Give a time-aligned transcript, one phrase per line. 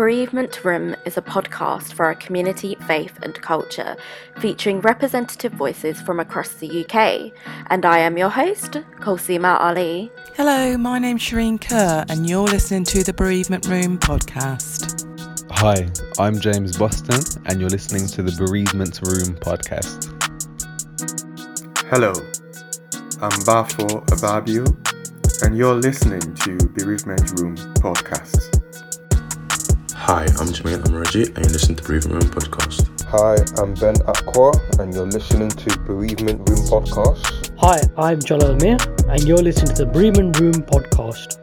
[0.00, 3.96] Bereavement Room is a podcast for our community, faith, and culture,
[4.38, 7.30] featuring representative voices from across the UK.
[7.66, 10.10] And I am your host, Kolsima Ali.
[10.36, 15.04] Hello, my name's Shireen Kerr, and you're listening to the Bereavement Room podcast.
[15.50, 15.86] Hi,
[16.18, 20.06] I'm James Boston, and you're listening to the Bereavement Room podcast.
[21.90, 22.14] Hello,
[23.20, 24.64] I'm Bafo Ababio,
[25.44, 28.49] and you're listening to Bereavement Room podcast.
[30.10, 33.04] Hi, I'm Jermaine Amaraji, and you're listening to Bereavement Room podcast.
[33.04, 37.56] Hi, I'm Ben Aqua, and you're listening to Bereavement Room podcast.
[37.60, 38.76] Hi, I'm Jalal Amir,
[39.08, 41.38] and you're listening to the Bereavement Room podcast.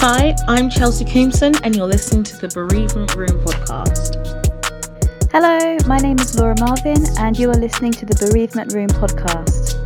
[0.00, 4.20] Hi, I'm Chelsea Coomson, and you're listening to the Bereavement Room podcast.
[5.32, 9.79] Hello, my name is Laura Marvin, and you are listening to the Bereavement Room podcast.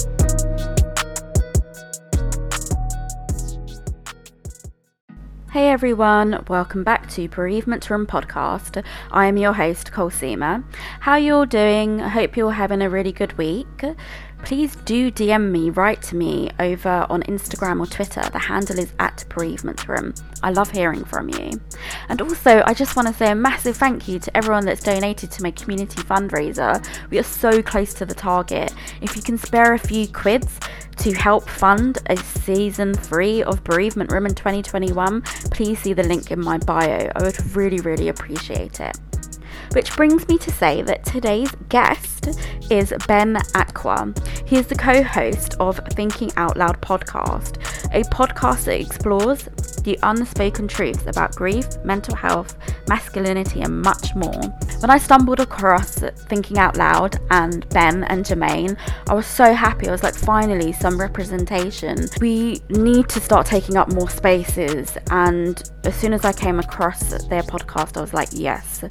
[5.54, 8.84] Hey everyone, welcome back to Bereavement Room Podcast.
[9.12, 10.64] I am your host, Colsema.
[10.98, 12.00] How you all doing?
[12.00, 13.84] I hope you're having a really good week.
[14.44, 18.20] Please do DM me, write to me over on Instagram or Twitter.
[18.32, 20.12] The handle is at Bereavement Room.
[20.42, 21.60] I love hearing from you.
[22.08, 25.30] And also, I just want to say a massive thank you to everyone that's donated
[25.30, 26.84] to my community fundraiser.
[27.10, 28.74] We are so close to the target.
[29.00, 30.58] If you can spare a few quids,
[30.96, 36.30] to help fund a season three of Bereavement Room in 2021, please see the link
[36.30, 37.10] in my bio.
[37.14, 38.98] I would really, really appreciate it.
[39.72, 42.38] Which brings me to say that today's guest
[42.70, 44.14] is Ben Aqua.
[44.46, 47.56] He is the co host of Thinking Out Loud podcast,
[47.92, 49.48] a podcast that explores
[49.84, 52.56] the unspoken truths about grief, mental health,
[52.88, 54.40] masculinity, and much more.
[54.80, 58.76] When I stumbled across Thinking Out Loud and Ben and Jermaine,
[59.08, 59.88] I was so happy.
[59.88, 62.08] I was like, finally, some representation.
[62.20, 64.96] We need to start taking up more spaces.
[65.10, 68.84] And as soon as I came across their podcast, I was like, yes,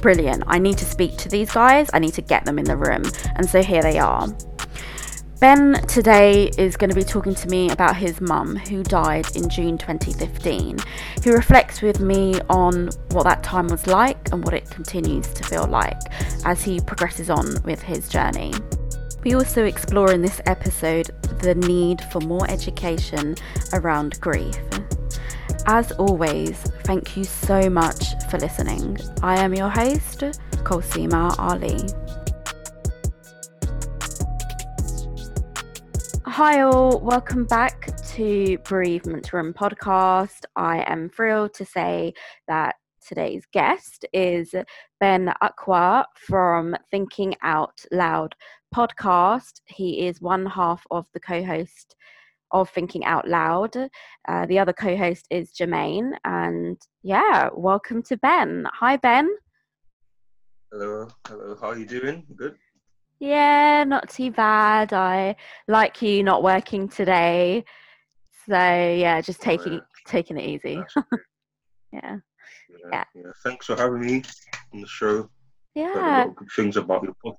[0.00, 0.44] brilliant.
[0.46, 3.02] I need to speak to these guys, I need to get them in the room.
[3.34, 4.28] And so here they are.
[5.38, 9.50] Ben today is going to be talking to me about his mum who died in
[9.50, 10.78] June 2015.
[11.22, 15.44] He reflects with me on what that time was like and what it continues to
[15.44, 16.00] feel like
[16.46, 18.54] as he progresses on with his journey.
[19.24, 21.10] We also explore in this episode
[21.40, 23.34] the need for more education
[23.74, 24.56] around grief.
[25.66, 28.96] As always, thank you so much for listening.
[29.22, 30.20] I am your host,
[30.64, 32.15] Kolsima Ali.
[36.36, 37.00] Hi, all.
[37.00, 40.44] Welcome back to Bereavement Room podcast.
[40.54, 42.12] I am thrilled to say
[42.46, 44.54] that today's guest is
[45.00, 48.34] Ben Aqua from Thinking Out Loud
[48.74, 49.62] podcast.
[49.64, 51.96] He is one half of the co host
[52.50, 53.74] of Thinking Out Loud.
[54.28, 56.18] Uh, the other co host is Jermaine.
[56.26, 58.68] And yeah, welcome to Ben.
[58.74, 59.30] Hi, Ben.
[60.70, 61.56] Hello, hello.
[61.58, 62.26] How are you doing?
[62.36, 62.56] Good.
[63.18, 64.92] Yeah, not too bad.
[64.92, 65.36] I
[65.68, 67.64] like you not working today.
[68.48, 69.80] So yeah, just oh, taking yeah.
[70.06, 70.82] taking it easy.
[71.92, 72.00] yeah.
[72.02, 72.16] yeah.
[72.92, 73.04] yeah.
[73.14, 73.30] Yeah.
[73.42, 74.22] Thanks for having me
[74.74, 75.30] on the show.
[75.74, 76.26] Yeah.
[76.36, 77.36] Good things about your podcast.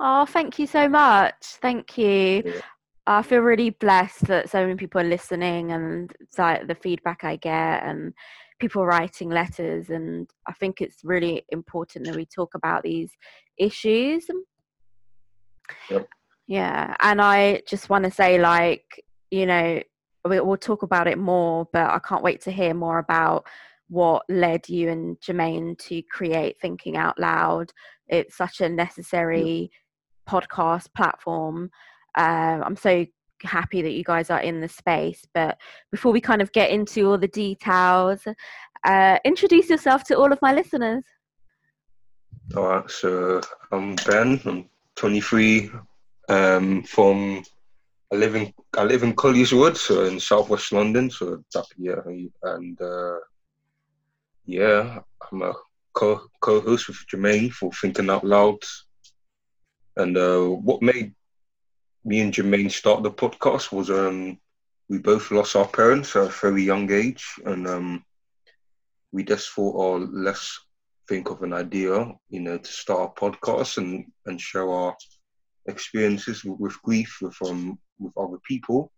[0.00, 1.34] Oh, thank you so much.
[1.60, 2.42] Thank you.
[2.44, 2.60] Yeah.
[3.06, 7.36] I feel really blessed that so many people are listening and like the feedback I
[7.36, 8.12] get and
[8.60, 13.10] people writing letters and I think it's really important that we talk about these
[13.56, 14.26] issues.
[15.90, 16.08] Yep.
[16.46, 19.82] Yeah, and I just want to say like, you know,
[20.24, 23.46] we, we'll talk about it more, but I can't wait to hear more about
[23.88, 27.72] what led you and Jermaine to create Thinking Out Loud.
[28.08, 30.42] It's such a necessary yep.
[30.42, 31.70] podcast platform.
[32.16, 33.04] Um, I'm so
[33.42, 35.24] happy that you guys are in the space.
[35.34, 35.58] But
[35.90, 38.26] before we kind of get into all the details,
[38.84, 41.04] uh, introduce yourself to all of my listeners.
[42.56, 43.40] All right, so
[43.70, 44.40] I'm Ben.
[44.46, 44.68] I'm
[44.98, 45.70] 23.
[46.28, 47.42] Um, from
[48.12, 51.10] I live in I live in Colliers Wood, so in southwest London.
[51.10, 52.02] So that yeah,
[52.42, 53.18] and uh,
[54.44, 54.98] yeah,
[55.30, 55.54] I'm a
[55.94, 58.58] co co-host with Jermaine for Thinking Out Loud.
[59.96, 61.14] And uh, what made
[62.04, 64.38] me and Jermaine start the podcast was um,
[64.88, 68.04] we both lost our parents at a very young age, and um,
[69.12, 70.60] we just thought, oh, let's
[71.08, 74.94] think of an idea, you know, to start a podcast and and share our
[75.66, 78.90] experiences with, with grief with um with other people,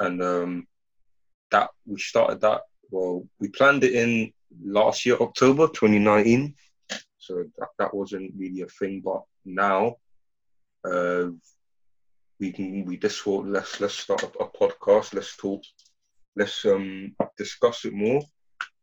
[0.00, 0.66] and um,
[1.50, 2.62] that we started that.
[2.90, 4.32] Well, we planned it in
[4.64, 6.54] last year, October 2019.
[7.18, 9.96] So that, that wasn't really a thing, but now
[10.84, 11.26] uh,
[12.38, 15.14] we can we just thought let's let's start a, a podcast.
[15.14, 15.62] Let's talk.
[16.36, 18.22] Let's um discuss it more.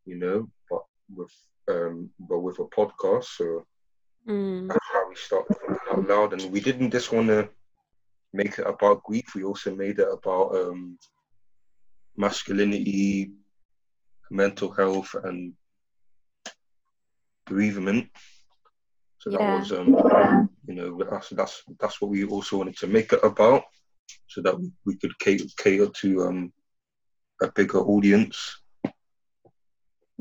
[0.05, 0.81] You know, but
[1.15, 1.31] with
[1.69, 1.89] uh,
[2.19, 3.25] with a podcast.
[3.25, 3.65] So
[4.27, 4.69] Mm.
[4.69, 6.33] that's how we started thinking out loud.
[6.33, 7.49] And we didn't just want to
[8.33, 9.33] make it about grief.
[9.35, 10.97] We also made it about um,
[12.17, 13.31] masculinity,
[14.31, 15.53] mental health, and
[17.45, 18.07] bereavement.
[19.19, 19.47] So that Yeah.
[19.47, 19.97] was, um,
[20.67, 23.63] you know, that's, that's that's what we also wanted to make it about,
[24.27, 26.53] so that we, we could cater, cater to um,
[27.41, 28.62] a bigger audience.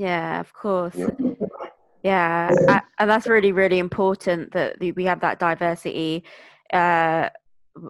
[0.02, 0.96] Yeah, of course.
[2.02, 2.50] Yeah.
[2.98, 6.24] And that's really, really important that we have that diversity
[6.72, 7.28] uh,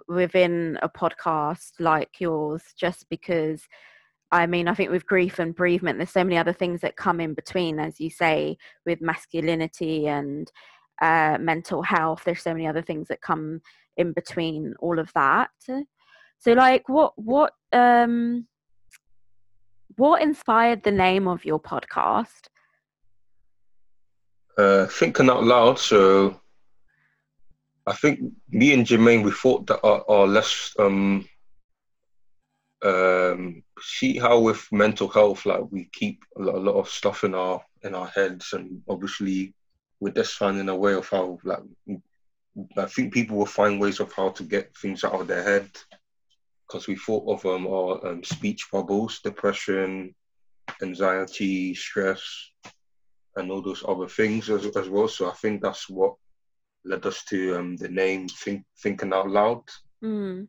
[0.07, 3.67] within a podcast like yours, just because.
[4.31, 7.19] I mean, I think with grief and bereavement, there's so many other things that come
[7.19, 10.51] in between, as you say, with masculinity and
[11.01, 12.23] uh, mental health.
[12.25, 13.61] There's so many other things that come
[13.97, 15.51] in between all of that.
[16.39, 18.47] So, like, what, what, um,
[19.97, 22.49] what inspired the name of your podcast?
[24.57, 25.79] uh, thinking out loud.
[25.79, 26.39] So
[27.85, 28.19] I think
[28.49, 31.27] me and Jermaine, we thought that our, our less um,
[32.83, 37.23] um, see how with mental health, like we keep a lot, a lot of stuff
[37.23, 39.53] in our in our heads, and obviously
[39.99, 41.63] we're just finding a way of how like
[42.77, 45.69] I think people will find ways of how to get things out of their head
[46.67, 50.13] because we thought of um, our um, speech bubbles, depression,
[50.81, 52.21] anxiety, stress,
[53.35, 55.07] and all those other things as, as well.
[55.07, 56.15] So I think that's what
[56.85, 59.63] led us to um, the name Think, Thinking Out Loud.
[60.03, 60.47] Mm.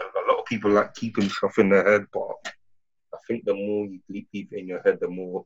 [0.00, 2.34] A lot of people like keeping stuff in their head, but
[3.14, 5.44] I think the more you keep it in your head, the more,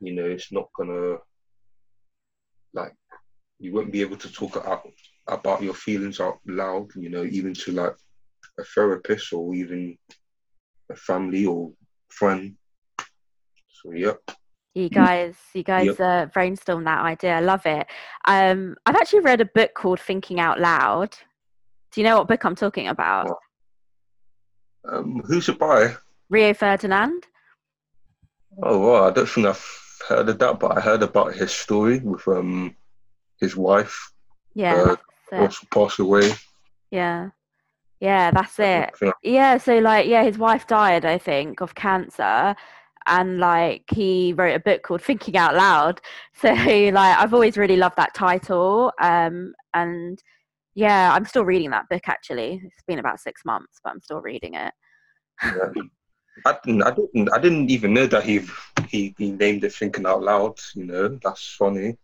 [0.00, 1.16] you know, it's not gonna,
[2.72, 2.94] like,
[3.58, 4.86] you won't be able to talk out
[5.26, 7.94] about your feelings out loud, you know, even to like
[8.58, 9.96] a therapist or even
[10.90, 11.72] a family or
[12.08, 12.56] friend.
[13.68, 14.20] So, yep.
[14.74, 16.00] You guys, you guys Yep.
[16.00, 17.36] uh, brainstorm that idea.
[17.36, 17.86] I love it.
[18.26, 21.16] Um, I've actually read a book called Thinking Out Loud.
[21.92, 23.28] Do you know what book I'm talking about?
[23.28, 23.38] What?
[24.92, 25.94] Um, who's it by?
[26.28, 27.26] Rio Ferdinand.
[28.62, 29.64] Oh, well, I don't think I've
[30.08, 32.76] heard of that, but I heard about his story with um
[33.40, 34.12] his wife
[34.54, 34.96] Yeah,
[35.32, 36.32] Uh, passed away.
[36.90, 37.30] Yeah,
[38.04, 38.94] yeah, that's it.
[39.22, 42.54] Yeah, so like, yeah, his wife died, I think, of cancer,
[43.06, 46.00] and like he wrote a book called Thinking Out Loud.
[46.34, 48.92] So like, I've always really loved that title.
[49.00, 50.22] Um, and
[50.74, 52.60] yeah, I'm still reading that book actually.
[52.62, 54.74] It's been about six months, but I'm still reading it.
[55.42, 55.70] Yeah.
[56.46, 58.40] I didn't, I didn't, I didn't even know that he
[58.88, 61.96] he, he named it "Thinking Out Loud." You know, that's funny.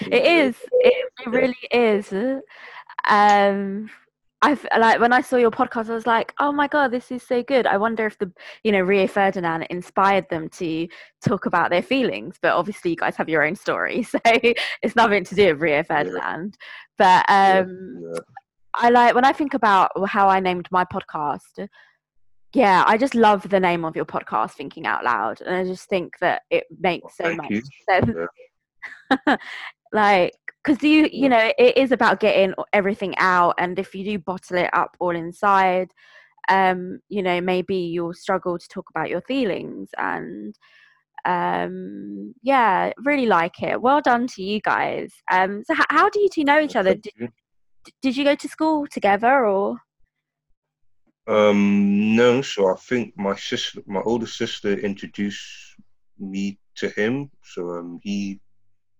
[0.00, 0.56] It is.
[0.72, 2.12] It, it really is.
[3.08, 3.88] Um,
[4.40, 7.22] I've like when I saw your podcast, I was like, "Oh my god, this is
[7.24, 8.32] so good!" I wonder if the
[8.62, 10.86] you know Rio Ferdinand inspired them to
[11.26, 12.36] talk about their feelings.
[12.40, 15.82] But obviously, you guys have your own story, so it's nothing to do with Rio
[15.82, 16.56] Ferdinand.
[16.96, 18.20] But um, Yeah.
[18.74, 21.68] I like when I think about how I named my podcast.
[22.54, 25.88] Yeah, I just love the name of your podcast, Thinking Out Loud, and I just
[25.88, 27.62] think that it makes so much you.
[27.88, 28.16] sense
[29.26, 29.36] Yeah.
[29.92, 30.34] like
[30.68, 34.58] because you you know it is about getting everything out and if you do bottle
[34.58, 35.90] it up all inside
[36.50, 40.54] um you know maybe you'll struggle to talk about your feelings and
[41.24, 43.82] um yeah really like it.
[43.82, 45.12] Well done to you guys.
[45.32, 46.94] Um so h- how do you two know each other?
[46.94, 47.12] did,
[48.02, 49.78] did you go to school together or?
[51.26, 55.76] Um, no, so I think my sister, my older sister, introduced
[56.18, 57.30] me to him.
[57.42, 58.40] So um, he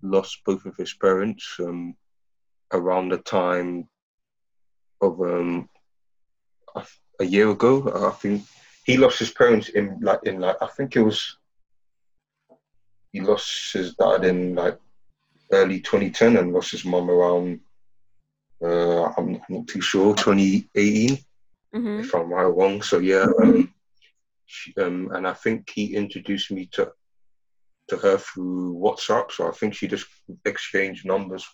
[0.02, 1.94] lost both of his parents um,
[2.72, 3.88] around the time
[5.00, 5.68] of um,
[6.74, 6.84] a,
[7.20, 8.08] a year ago.
[8.08, 8.42] I think
[8.84, 11.36] he lost his parents in like in like I think it was
[13.12, 14.78] he lost his dad in like
[15.52, 17.60] early 2010 and lost his mum around
[18.62, 21.18] uh, I'm not too sure 2018
[21.74, 22.00] mm-hmm.
[22.00, 22.82] if I'm right or wrong.
[22.82, 23.72] So yeah, um,
[24.46, 26.92] she, um, and I think he introduced me to
[27.88, 29.32] to her through WhatsApp.
[29.32, 30.06] So I think she just
[30.44, 31.46] exchanged numbers.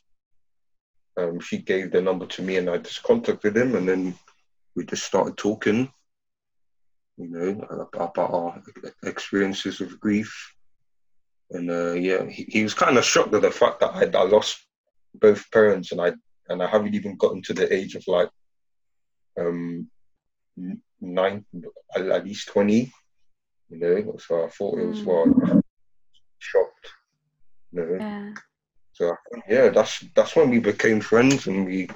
[1.17, 4.15] Um, she gave the number to me, and I just contacted him, and then
[4.75, 5.91] we just started talking.
[7.17, 8.61] You know about, our
[9.05, 10.53] experiences of grief,
[11.53, 14.25] and uh, yeah, he, he was kind of shocked at the fact that I, I
[14.25, 14.59] lost
[15.15, 16.15] both parents, and I
[16.49, 18.29] and I haven't even gotten to the age of like
[19.39, 19.89] um
[21.01, 21.45] nine
[21.97, 22.93] at least 20
[23.71, 25.63] you know so i thought it was well
[26.45, 26.87] shocked
[27.73, 28.33] you know yeah
[28.93, 29.17] so
[29.49, 31.89] yeah that's that's when we became friends and we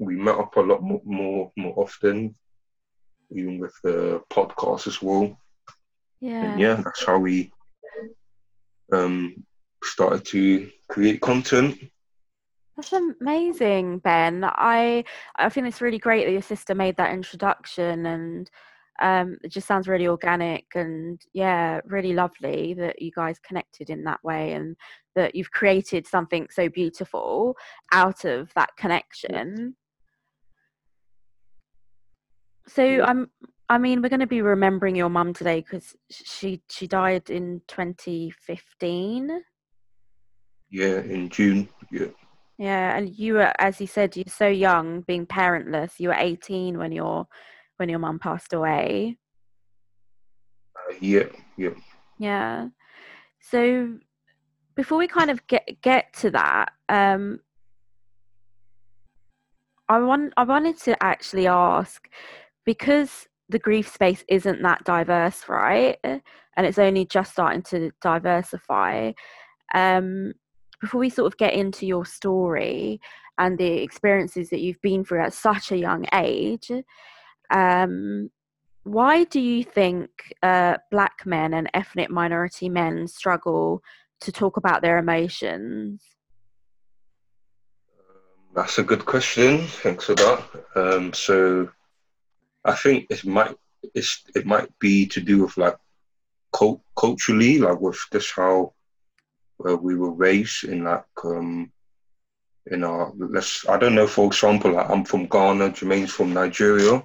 [0.00, 2.34] we met up a lot more more, more often
[3.30, 5.36] even with the podcast as well
[6.20, 7.50] yeah and yeah that's how we
[8.92, 9.34] um
[9.82, 11.78] started to create content.
[12.76, 14.44] That's amazing, Ben.
[14.44, 15.04] I
[15.36, 18.50] I think it's really great that your sister made that introduction, and
[19.00, 24.04] um, it just sounds really organic and yeah, really lovely that you guys connected in
[24.04, 24.76] that way, and
[25.14, 27.56] that you've created something so beautiful
[27.92, 29.76] out of that connection.
[32.68, 33.30] So I'm.
[33.68, 37.62] I mean, we're going to be remembering your mum today because she she died in
[37.66, 39.42] 2015.
[40.70, 41.68] Yeah, in June.
[41.90, 42.06] Yeah.
[42.58, 46.00] Yeah, and you were, as you said, you're so young, being parentless.
[46.00, 47.26] You were 18 when your
[47.76, 49.18] when your mum passed away.
[50.76, 51.70] Uh, yeah, yeah.
[52.18, 52.68] Yeah.
[53.40, 53.98] So
[54.74, 57.40] before we kind of get get to that, um,
[59.88, 62.08] I want I wanted to actually ask
[62.64, 65.98] because the grief space isn't that diverse, right?
[66.04, 69.12] And it's only just starting to diversify.
[69.74, 70.32] Um,
[70.80, 73.00] before we sort of get into your story
[73.38, 76.70] and the experiences that you've been through at such a young age,
[77.50, 78.30] um,
[78.84, 80.10] why do you think
[80.42, 83.82] uh, black men and ethnic minority men struggle
[84.20, 86.02] to talk about their emotions?
[88.54, 89.66] That's a good question.
[89.66, 90.42] Thanks for that.
[90.74, 91.68] Um, so,
[92.64, 93.54] I think it might
[93.94, 95.76] it's, it might be to do with like
[96.52, 98.72] cult- culturally, like with just how
[99.58, 101.72] we were raised in like um
[102.70, 107.02] in our let's I don't know for example like I'm from Ghana, Jermaine's from Nigeria.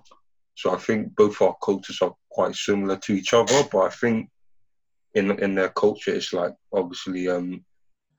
[0.56, 4.30] So I think both our cultures are quite similar to each other, but I think
[5.14, 7.66] in in their culture it's like obviously um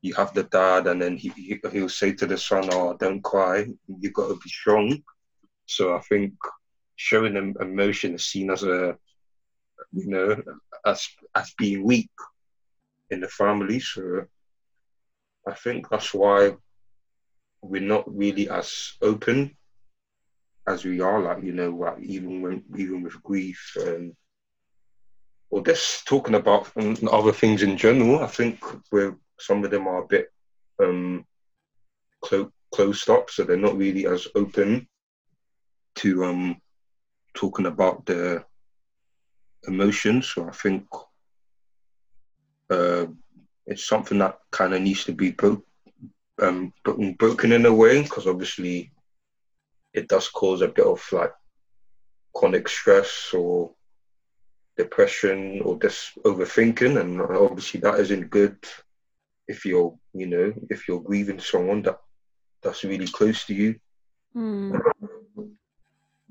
[0.03, 3.23] you have the dad and then he, he he'll say to the son, Oh, don't
[3.23, 5.03] cry, you gotta be strong.
[5.67, 6.35] So I think
[6.97, 8.97] showing them emotion is seen as a
[9.93, 10.43] you know,
[10.85, 12.11] as as being weak
[13.11, 13.79] in the family.
[13.81, 14.27] So
[15.47, 16.57] I think that's why
[17.63, 19.57] we're not really as open
[20.67, 21.21] as we are.
[21.21, 24.15] Like you know, like even when even with grief and
[25.53, 26.73] or just talking about
[27.13, 28.21] other things in general.
[28.21, 28.59] I think
[28.91, 30.33] where some of them are a bit
[30.83, 31.27] um,
[32.23, 34.89] clo- closed up, so they're not really as open
[35.97, 36.57] to um,
[37.35, 38.47] talking about their
[39.69, 40.33] emotions.
[40.35, 40.87] So I think
[42.71, 43.07] uh,
[43.67, 45.67] it's something that kind of needs to be broke,
[46.41, 46.73] um,
[47.19, 48.91] broken in a way because obviously
[49.95, 51.33] it does cause a bit of like
[52.35, 53.73] chronic stress or
[54.77, 58.57] depression or just overthinking, and obviously that isn't good
[59.49, 61.99] if you're, you know, if you're grieving someone that
[62.63, 63.75] that's really close to you.
[64.35, 64.81] Mm.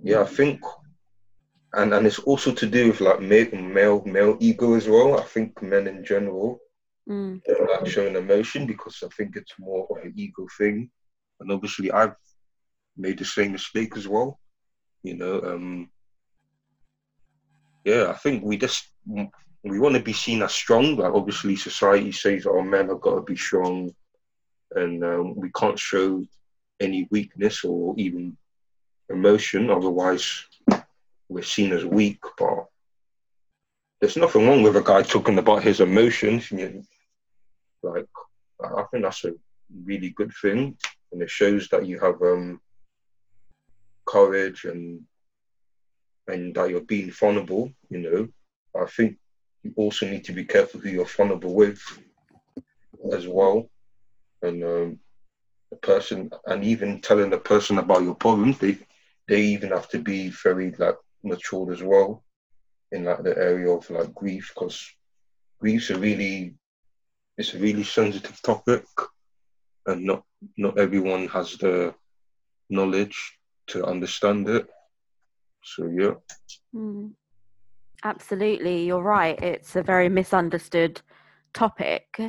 [0.04, 0.62] Yeah, I think
[1.74, 5.20] and and it's also to do with like male male male ego as well.
[5.20, 6.60] I think men in general
[7.08, 7.42] mm.
[7.44, 10.90] don't like showing emotion because I think it's more of an ego thing.
[11.40, 12.16] And obviously, I've
[12.98, 14.40] made the same mistake as well.
[15.04, 15.90] You know, um,
[17.84, 20.98] yeah, I think we just we want to be seen as strong.
[20.98, 23.94] Like obviously, society says, "Oh, men have got to be strong,"
[24.76, 26.24] and um, we can't show
[26.80, 28.38] any weakness or even
[29.10, 29.70] emotion.
[29.70, 30.46] Otherwise,
[31.30, 32.68] we're seen as weak, but
[34.00, 36.52] there's nothing wrong with a guy talking about his emotions.
[36.52, 36.58] You
[37.84, 38.08] know, like,
[38.64, 39.34] I think that's a
[39.86, 40.78] really good thing,
[41.12, 42.60] and it shows that you have um,
[44.12, 45.02] courage and
[46.28, 47.72] and that you're being vulnerable.
[47.90, 48.28] You know,
[48.82, 49.18] I think
[49.64, 51.82] you also need to be careful who you're vulnerable with
[53.14, 53.70] as well,
[54.42, 55.00] and um,
[55.72, 58.58] the person, and even telling the person about your problems.
[58.58, 58.78] They
[59.28, 62.24] they even have to be very like matured as well
[62.92, 64.78] in like the area of like grief because
[65.60, 66.56] grief's a really
[67.38, 68.84] it's a really sensitive topic
[69.86, 70.24] and not
[70.58, 71.94] not everyone has the
[72.70, 73.18] knowledge
[73.72, 74.68] to understand it.
[75.64, 76.14] So yeah.
[76.76, 77.12] Mm.
[78.04, 79.42] absolutely you're right.
[79.42, 81.02] It's a very misunderstood
[81.54, 82.20] topic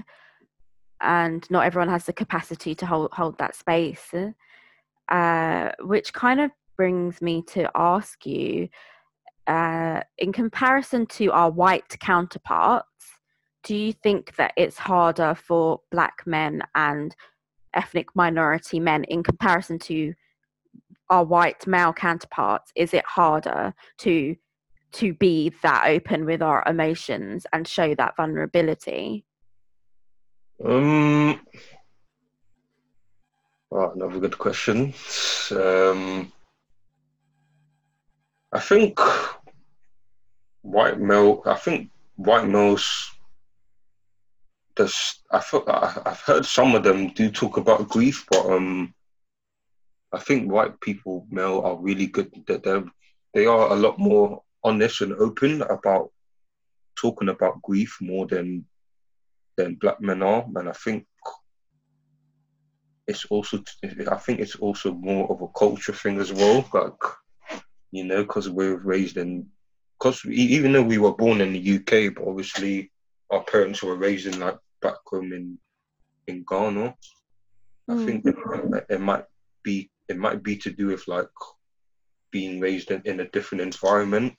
[1.00, 4.14] and not everyone has the capacity to hold hold that space.
[5.08, 8.68] Uh, which kind of brings me to ask you
[9.46, 12.86] uh, in comparison to our white counterparts,
[13.64, 17.14] do you think that it's harder for black men and
[17.74, 20.14] ethnic minority men in comparison to
[21.12, 22.72] our white male counterparts?
[22.74, 24.34] Is it harder to
[24.92, 29.24] to be that open with our emotions and show that vulnerability?
[30.64, 31.40] Um,
[33.70, 34.94] oh, another good question.
[35.50, 36.32] Um,
[38.52, 38.98] I think
[40.62, 41.42] white male.
[41.46, 43.10] I think white males
[44.76, 48.94] there's I thought I- I've heard some of them do talk about grief, but um,
[50.12, 52.30] I think white people male are really good.
[52.46, 52.82] That they
[53.34, 56.10] they are a lot more honest and open about
[56.96, 58.66] talking about grief more than
[59.56, 61.06] than black men are, and I think
[63.06, 63.62] it's also
[64.10, 66.64] I think it's also more of a culture thing as well.
[66.72, 67.02] Like
[67.90, 69.46] you know, because we're raised in
[69.98, 72.90] because even though we were born in the UK, but obviously
[73.30, 75.58] our parents were raised in like back home in
[76.26, 76.94] in Ghana.
[77.88, 78.06] I hmm.
[78.06, 78.36] think it,
[78.88, 79.24] it might
[79.62, 81.34] be it might be to do with like
[82.30, 84.34] being raised in, in a different environment.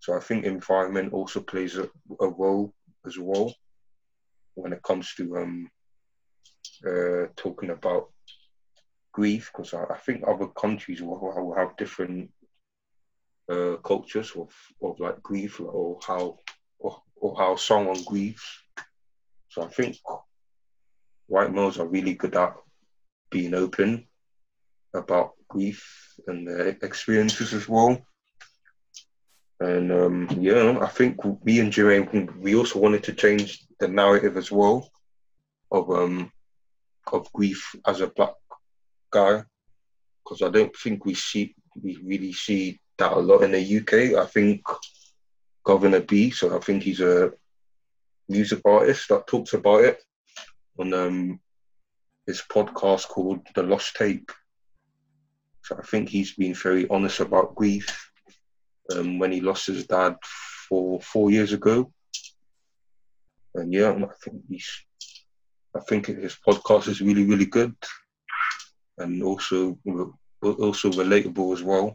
[0.00, 1.88] So I think environment also plays a,
[2.20, 2.72] a role
[3.06, 3.54] as well
[4.54, 5.68] when it comes to um
[6.86, 8.08] uh, talking about
[9.12, 12.30] grief because I, I think other countries will, will have different
[13.52, 14.50] uh, cultures of,
[14.82, 16.36] of like grief or how
[16.78, 18.44] or, or how someone grieves.
[19.50, 19.96] So I think
[21.28, 22.54] white males are really good at
[23.30, 24.07] being open
[24.94, 27.98] about grief and their experiences as well.
[29.60, 34.36] And um, yeah, I think me and Jermaine, we also wanted to change the narrative
[34.36, 34.88] as well
[35.70, 36.30] of um
[37.12, 38.34] of grief as a black
[39.10, 39.42] guy,
[40.22, 44.16] because I don't think we see we really see that a lot in the UK.
[44.22, 44.62] I think
[45.66, 47.32] Guvna B, so I think he's a
[48.28, 50.02] music artist that talks about it
[50.78, 51.40] on um
[52.26, 54.30] his podcast called The Lost Tape.
[55.68, 58.10] So I think he's been very honest about grief
[58.90, 60.16] um, when he lost his dad
[60.66, 61.92] four four years ago.
[63.54, 64.70] And yeah, I think he's
[65.76, 67.76] I think his podcast is really really good,
[68.96, 69.78] and also
[70.40, 71.94] also relatable as well.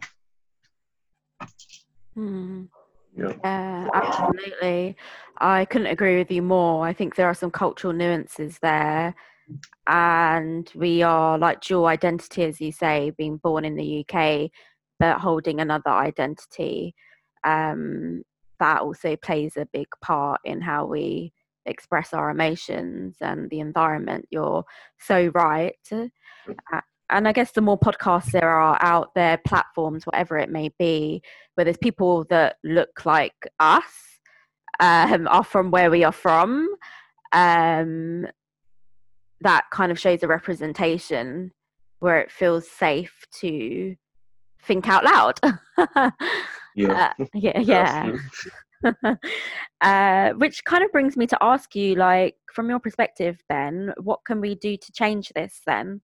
[2.14, 2.66] Hmm.
[3.18, 3.34] Yeah.
[3.44, 4.98] Yeah, absolutely.
[5.40, 6.86] I couldn't agree with you more.
[6.86, 9.16] I think there are some cultural nuances there.
[9.88, 14.50] And we are like dual identity, as you say, being born in the UK,
[15.00, 16.96] but holding another identity.
[17.44, 18.24] Um,
[18.60, 21.34] that also plays a big part in how we
[21.66, 24.26] express our emotions and the environment.
[24.30, 24.64] You're
[25.00, 25.76] so right.
[25.92, 30.72] Uh, and I guess the more podcasts there are out there, platforms, whatever it may
[30.80, 31.22] be,
[31.56, 33.84] where there's people that look like us,
[34.80, 36.68] um, are from where we are from,
[37.32, 38.26] um,
[39.44, 41.52] that kind of shows a representation
[42.00, 43.96] where it feels safe to
[44.66, 45.40] think out loud.
[46.76, 47.12] Yeah.
[47.20, 48.16] Uh, yeah, yeah.
[49.82, 54.20] uh, which kind of brings me to ask you, like, from your perspective, Ben, what
[54.26, 56.02] can we do to change this then?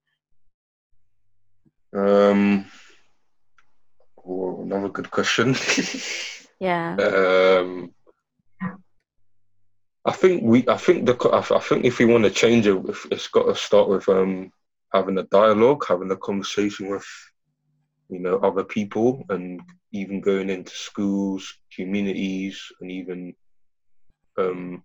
[1.96, 2.66] Um,
[4.24, 5.54] oh, another good question.
[6.60, 6.94] Yeah.
[6.96, 7.92] um,
[10.04, 10.66] I think we.
[10.66, 11.16] I think the.
[11.30, 14.50] I think if we want to change it, it's got to start with um
[14.94, 17.06] having a dialogue, having a conversation with,
[18.08, 19.60] you know, other people, and
[19.92, 23.34] even going into schools, communities, and even
[24.38, 24.82] um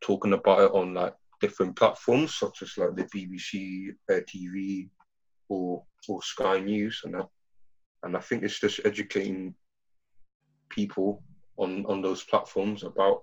[0.00, 4.88] talking about it on like different platforms such as like the BBC, ITV,
[5.48, 7.26] or or Sky News, and that,
[8.04, 9.56] and I think it's just educating
[10.68, 11.24] people
[11.56, 13.22] on on those platforms about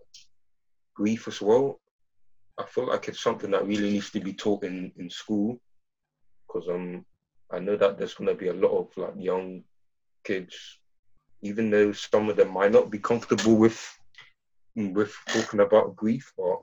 [0.94, 1.80] grief as well.
[2.58, 5.60] I feel like it's something that really needs to be taught in in school
[6.48, 7.06] because um
[7.52, 9.64] I know that there's going to be a lot of like young
[10.24, 10.80] kids,
[11.42, 13.80] even though some of them might not be comfortable with
[14.76, 16.58] with talking about grief, but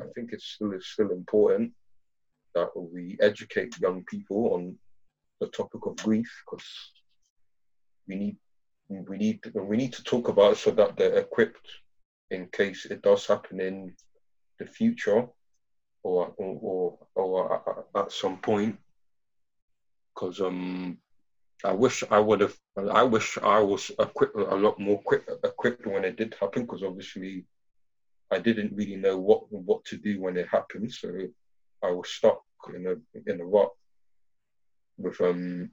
[0.00, 1.72] I think it's still it's still important
[2.54, 4.78] that we educate young people on
[5.40, 6.66] the topic of grief because
[8.08, 8.36] we need
[8.88, 11.68] we need we need to talk about it so that they're equipped
[12.30, 13.94] in case it does happen in
[14.58, 15.26] the future
[16.02, 18.76] or or or, or at some point.
[20.14, 20.98] Because um
[21.64, 25.86] I wish I would have I wish I was equipped a lot more quick, equipped
[25.86, 27.44] when it did happen because obviously
[28.30, 30.92] I didn't really know what what to do when it happened.
[30.92, 31.08] So
[31.82, 32.42] I was stuck
[32.74, 33.70] in a in a rut
[34.98, 35.70] with um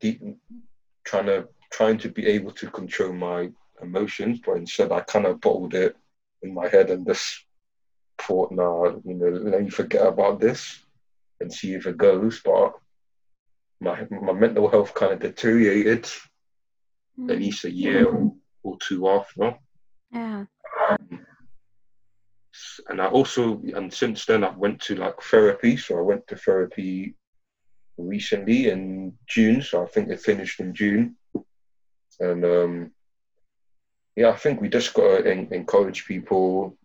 [0.00, 0.20] deep,
[1.04, 3.50] trying to trying to be able to control my
[3.82, 5.96] emotions, but instead I kind of bottled it
[6.42, 7.44] in my head and just
[8.20, 10.80] thought, nah, you know, let me forget about this
[11.40, 12.40] and see if it goes.
[12.44, 12.74] But
[13.80, 16.06] my my mental health kind of deteriorated
[17.28, 18.06] at least a year
[18.62, 19.56] or two after.
[20.12, 20.44] Yeah.
[20.88, 21.26] Um,
[22.88, 25.76] and I also and since then I went to like therapy.
[25.76, 27.14] So I went to therapy
[27.98, 29.62] recently in June.
[29.62, 31.16] So I think it finished in June.
[32.20, 32.90] And um,
[34.16, 36.76] yeah, I think we just got to en- encourage people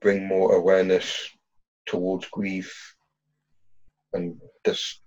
[0.00, 1.28] bring more awareness
[1.86, 2.96] towards grief
[4.12, 5.02] and just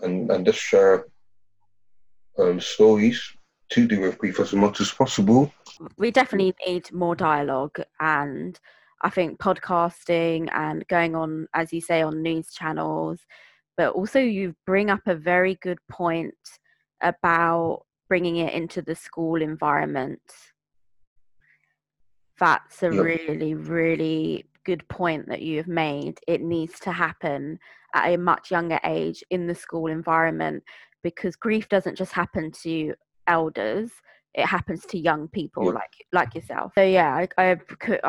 [0.00, 1.06] and and just share
[2.38, 3.22] um, stories
[3.70, 5.52] to do with grief as much as possible.
[5.96, 8.58] We definitely need more dialogue, and
[9.02, 13.20] I think podcasting and going on, as you say, on news channels.
[13.76, 16.34] But also, you bring up a very good point
[17.00, 20.20] about bringing it into the school environment.
[22.38, 23.06] That's a Yep.
[23.06, 26.18] really, really good point that you have made.
[26.28, 27.58] It needs to happen
[27.94, 30.62] at a much younger age in the school environment
[31.02, 32.92] because grief doesn't just happen to
[33.28, 33.90] elders
[34.34, 35.72] it happens to young people Yeah.
[35.72, 37.56] like like yourself so yeah I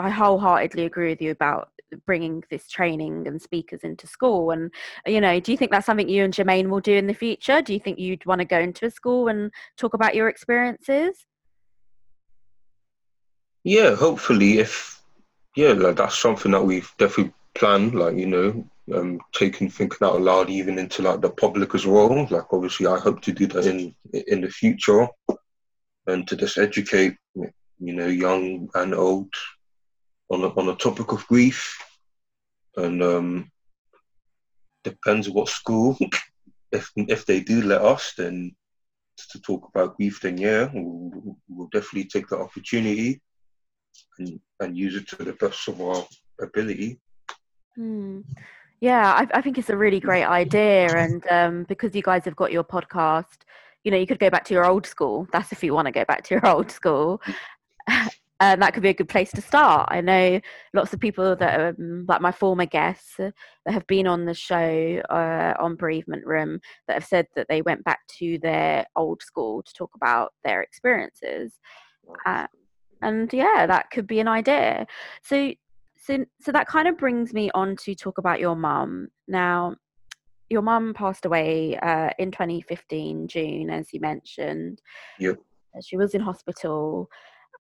[0.10, 1.70] wholeheartedly agree with you about
[2.06, 4.71] bringing this training and speakers into school and
[5.06, 7.62] you know do you think that's something you and Jermaine will do in the future
[7.62, 11.25] do you think you'd want to go into a school and talk about your experiences
[13.63, 15.01] Yeah, hopefully, if
[15.56, 17.95] yeah, like that's something that we've definitely planned.
[17.95, 22.27] Like you know, um, taking thinking out loud even into like the public as well.
[22.29, 23.95] Like obviously, I hope to do that in
[24.27, 25.08] in the future,
[26.08, 29.34] and to just educate you know young and old
[30.30, 31.78] on the, on the topic of grief,
[32.78, 33.52] and um,
[34.84, 35.98] depends what school.
[36.76, 38.56] If if they do let us, then
[39.32, 43.22] to talk about grief, then yeah, we'll, we'll definitely take the opportunity
[44.18, 46.04] and, and use it to the best of our
[46.42, 47.00] ability.
[47.76, 48.22] Hmm.
[48.82, 52.36] Yeah, I, I think it's a really great idea, and um, because you guys have
[52.36, 53.38] got your podcast,
[53.84, 55.28] you know, you could go back to your old school.
[55.32, 57.22] That's if you want to go back to your old school,
[58.51, 59.88] and that could be a good place to start.
[59.89, 60.41] I know
[60.73, 63.32] lots of people that, um, like my former guests, uh,
[63.65, 67.62] that have been on the show uh, on Bereavement Room, that have said that they
[67.62, 71.53] went back to their old school to talk about their experiences.
[72.25, 72.47] Uh,
[73.01, 74.88] and yeah, that could be an idea.
[75.21, 75.53] So,
[75.95, 79.08] so, so that kind of brings me on to talk about your mum.
[79.25, 79.77] Now,
[80.49, 84.82] your mum passed away uh, in 2015 June, as you mentioned.
[85.19, 85.39] Yep.
[85.82, 87.10] She was in hospital,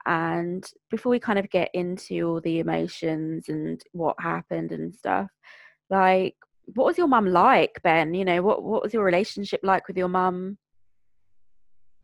[0.05, 5.29] and before we kind of get into all the emotions and what happened and stuff,
[5.89, 6.35] like,
[6.75, 8.13] what was your mum like, Ben?
[8.13, 10.57] You know, what what was your relationship like with your mum?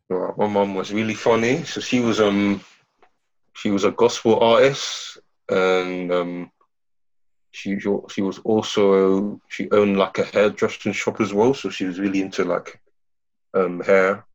[0.09, 1.63] Well, my mum was really funny.
[1.63, 2.61] So she was um
[3.53, 6.51] she was a gospel artist and um
[7.51, 11.53] she she was also she owned like a hairdressing shop as well.
[11.53, 12.79] So she was really into like
[13.53, 14.25] um hair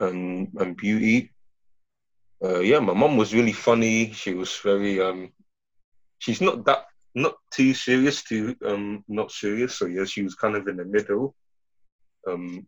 [0.00, 1.32] and and beauty.
[2.42, 4.12] Uh, yeah, my mom was really funny.
[4.12, 5.32] She was very um
[6.18, 9.74] she's not that not too serious too um not serious.
[9.76, 11.34] So yeah, she was kind of in the middle.
[12.26, 12.66] Um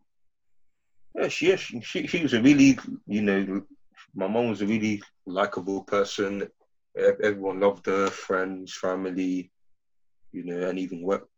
[1.14, 3.62] yeah, she, she, she, she was a really, you know,
[4.14, 6.48] my mom was a really likable person.
[6.96, 9.50] Everyone loved her, friends, family,
[10.32, 11.28] you know, and even work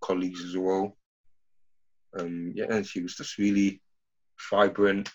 [0.00, 0.96] colleagues as well.
[2.18, 3.80] Um, yeah, and she was just really
[4.50, 5.10] vibrant,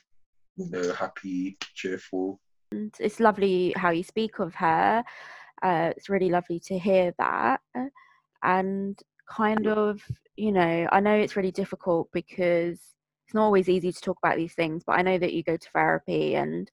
[0.58, 2.39] you know, happy, cheerful.
[2.73, 5.03] And it's lovely how you speak of her.
[5.62, 7.62] Uh, it's really lovely to hear that.
[8.41, 10.01] And kind of,
[10.36, 12.79] you know, I know it's really difficult because
[13.25, 15.55] it's not always easy to talk about these things, but I know that you go
[15.55, 16.69] to therapy and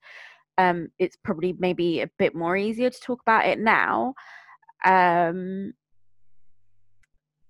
[0.59, 4.15] um, it's probably maybe a bit more easier to talk about it now.
[4.85, 5.75] Um,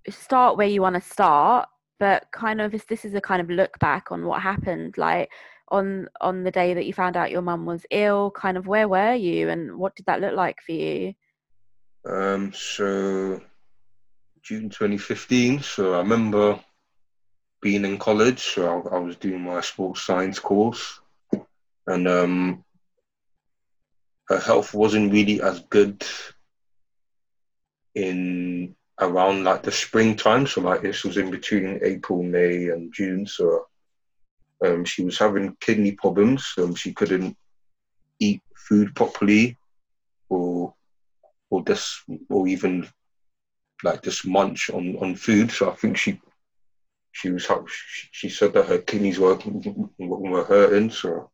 [0.09, 1.69] start where you want to start,
[2.01, 5.31] but kind of this is a kind of look back on what happened, like
[5.69, 8.89] on on the day that you found out your mum was ill, kind of where
[8.89, 11.15] were you and what did that look like for you?
[12.09, 13.41] Um, so
[14.43, 15.61] June 2015.
[15.61, 16.59] So I remember
[17.61, 18.41] being in college.
[18.41, 21.01] So I, I was doing my sports science course,
[21.87, 22.65] and um,
[24.29, 26.03] her health wasn't really as good
[27.95, 30.47] in around like the springtime.
[30.47, 33.27] So like this was in between April, May, and June.
[33.27, 33.67] So
[34.65, 36.53] um, she was having kidney problems.
[36.59, 37.37] Um, she couldn't
[38.19, 39.57] eat food properly,
[40.29, 40.75] or
[41.51, 42.89] or this, or even
[43.83, 45.51] like just munch on on food.
[45.51, 46.21] So I think she
[47.13, 47.49] she was
[48.13, 49.39] she said that her kidneys were
[49.99, 50.91] were hurting.
[50.91, 51.31] So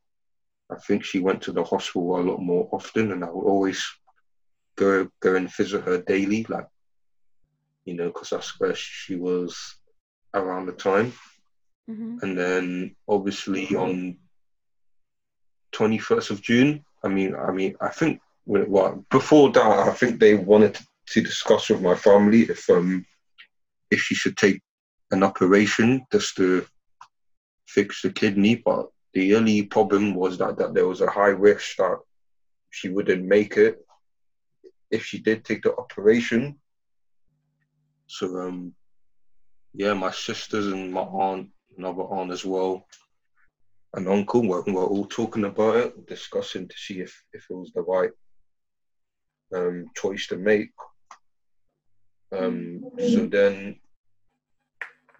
[0.71, 3.85] I think she went to the hospital a lot more often, and I would always
[4.77, 6.67] go go and visit her daily, like
[7.87, 9.77] you know, because that's where she was
[10.35, 11.13] around the time.
[11.89, 14.19] hmm And then obviously on
[15.73, 19.93] twenty first of June, I mean, I mean, I think when- well before that, I
[19.93, 20.79] think they wanted
[21.13, 23.05] to discuss with my family if um
[23.91, 24.61] if she should take
[25.13, 26.67] an operation just to
[27.67, 31.77] fix the kidney, but the only problem was that that there was a high risk
[31.77, 31.99] that
[32.71, 33.75] she wouldn't make it
[34.91, 36.59] if she did take the operation.
[38.07, 38.75] So um,
[39.75, 42.87] yeah, my sisters and my aunt, another aunt as well,
[43.95, 47.73] and uncle were, were all talking about it, discussing to see if, if it was
[47.75, 48.11] the right
[49.55, 50.71] um, choice to make.
[52.33, 53.77] Um, so then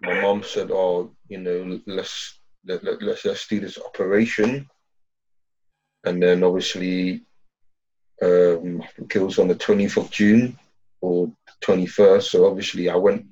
[0.01, 4.67] my mom said, "Oh, you know, let's let, let, let's let's do this operation."
[6.03, 7.25] And then obviously,
[8.21, 10.57] um, it was on the twentieth of June
[11.01, 11.31] or
[11.61, 12.31] twenty first.
[12.31, 13.25] So obviously, I went.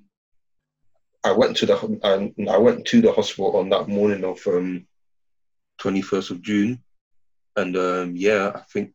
[1.23, 4.85] I went to the I, I went to the hospital on that morning of um,
[5.81, 6.81] 21st of June.
[7.55, 8.91] And um, yeah, I think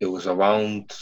[0.00, 0.92] it was around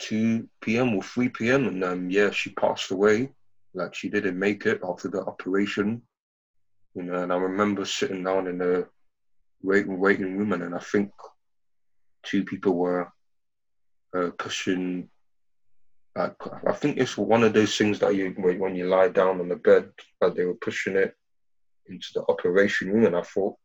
[0.00, 0.94] 2 p.m.
[0.94, 1.66] or 3 p.m.
[1.66, 3.30] And um, yeah, she passed away.
[3.74, 6.02] Like she didn't make it after the operation.
[6.94, 8.88] You know, and I remember sitting down in the
[9.62, 11.12] waiting waiting room, and then I think
[12.22, 13.12] two people were
[14.16, 15.08] uh, pushing.
[16.16, 19.48] Like I think it's one of those things that you when you lie down on
[19.48, 19.90] the bed,
[20.20, 21.14] that they were pushing it
[21.86, 23.56] into the operation room, and I thought,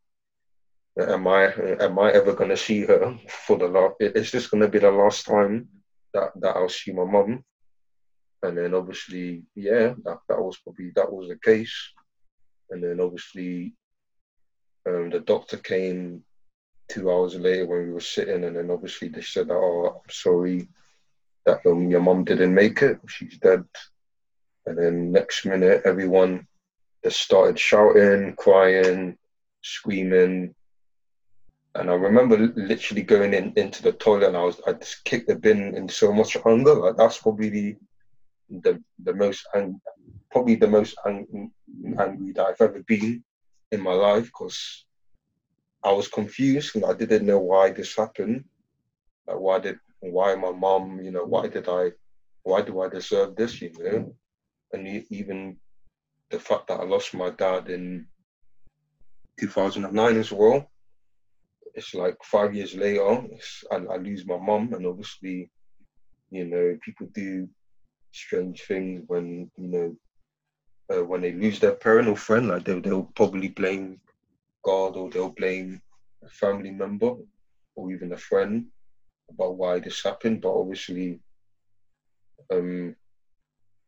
[1.00, 1.46] am I
[1.80, 3.96] am I ever to see her for the last?
[4.00, 5.68] Is this to be the last time
[6.14, 7.44] that that I'll see my mum?
[8.44, 11.74] And then obviously, yeah, that, that was probably that was the case.
[12.70, 13.74] And then obviously,
[14.88, 16.24] um, the doctor came
[16.94, 20.68] two hours later when we were sitting, and then obviously they said, "Oh, I'm sorry
[21.46, 23.00] that um, your mum didn't make it.
[23.08, 23.66] She's dead."
[24.66, 26.48] And then next minute, everyone
[27.04, 29.18] just started shouting, crying,
[29.62, 30.56] screaming.
[31.76, 35.28] And I remember literally going in into the toilet and I was I just kicked
[35.28, 36.76] the bin in so much anger.
[36.76, 37.76] Like that's probably the
[38.50, 39.82] the, the most and
[40.32, 41.52] probably the most ang-
[42.00, 43.24] angry that I've ever been
[43.72, 44.86] in my life because
[45.84, 48.46] I was confused and I didn't know why this happened.
[49.28, 51.92] Like why did why my mom, you know, why did I
[52.44, 54.16] why do I deserve this, you know?
[54.74, 55.58] And even
[56.30, 58.08] the fact that I lost my dad in
[59.40, 60.70] 2009 as well.
[61.76, 63.22] It's like five years later,
[63.72, 65.50] I, I lose my mom, and obviously,
[66.30, 67.48] you know, people do
[68.12, 69.96] strange things when you know
[70.96, 72.48] uh, when they lose their parent or friend.
[72.48, 74.00] Like they'll, they'll probably blame
[74.64, 75.82] God or they'll blame
[76.24, 77.16] a family member
[77.76, 78.68] or even a friend
[79.30, 80.42] about why this happened.
[80.42, 81.20] But obviously,
[82.52, 82.96] um,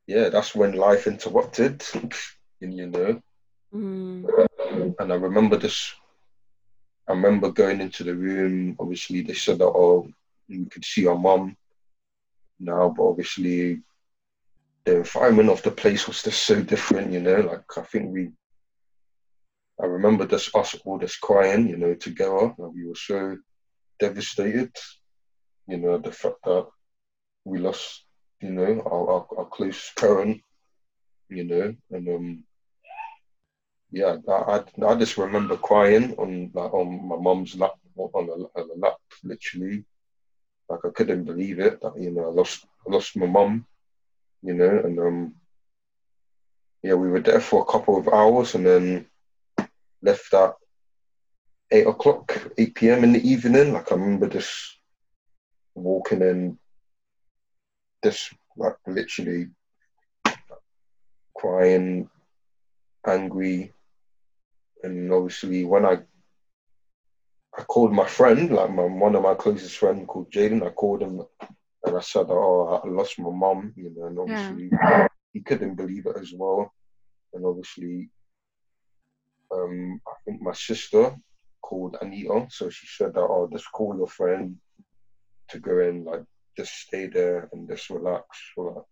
[0.07, 1.83] yeah, that's when life interrupted,
[2.59, 3.21] you know.
[3.73, 4.95] Mm.
[4.99, 5.93] And I remember this.
[7.07, 8.75] I remember going into the room.
[8.79, 10.07] Obviously, they said that oh,
[10.47, 11.55] you could see our mum
[12.59, 13.81] now, but obviously,
[14.85, 17.11] the environment of the place was just so different.
[17.11, 18.31] You know, like I think we.
[19.81, 22.53] I remember this us all just crying, you know, together.
[22.57, 23.38] And we were so
[23.99, 24.71] devastated,
[25.67, 26.67] you know, the fact that
[27.43, 28.05] we lost
[28.41, 30.41] you know, our, our, our closest parent,
[31.29, 32.43] you know, and um,
[33.91, 38.33] yeah, I, I, I just remember crying on like on my mum's lap, on the,
[38.55, 39.85] on the lap, literally,
[40.69, 43.65] like I couldn't believe it that you know I lost I lost my mum,
[44.43, 45.35] you know, and um,
[46.83, 49.07] yeah, we were there for a couple of hours and then
[50.01, 50.53] left at
[51.71, 53.03] eight o'clock, eight p.m.
[53.03, 53.73] in the evening.
[53.73, 54.79] Like I remember just
[55.73, 56.58] walking in
[58.03, 59.47] just like literally
[61.36, 62.10] crying,
[63.05, 63.73] angry,
[64.84, 65.99] and obviously when I
[67.58, 71.01] I called my friend, like my one of my closest friends called Jaden, I called
[71.01, 71.21] him
[71.86, 75.08] and I said, "Oh, I lost my mom," you know, and obviously yeah.
[75.34, 76.73] he couldn't believe it as well,
[77.34, 78.10] and obviously,
[79.51, 81.15] um, I think my sister
[81.62, 84.58] called Anita, so she said that, "Oh, just call your friend
[85.49, 86.23] to go in, like
[86.58, 88.84] just stay there and just relax for like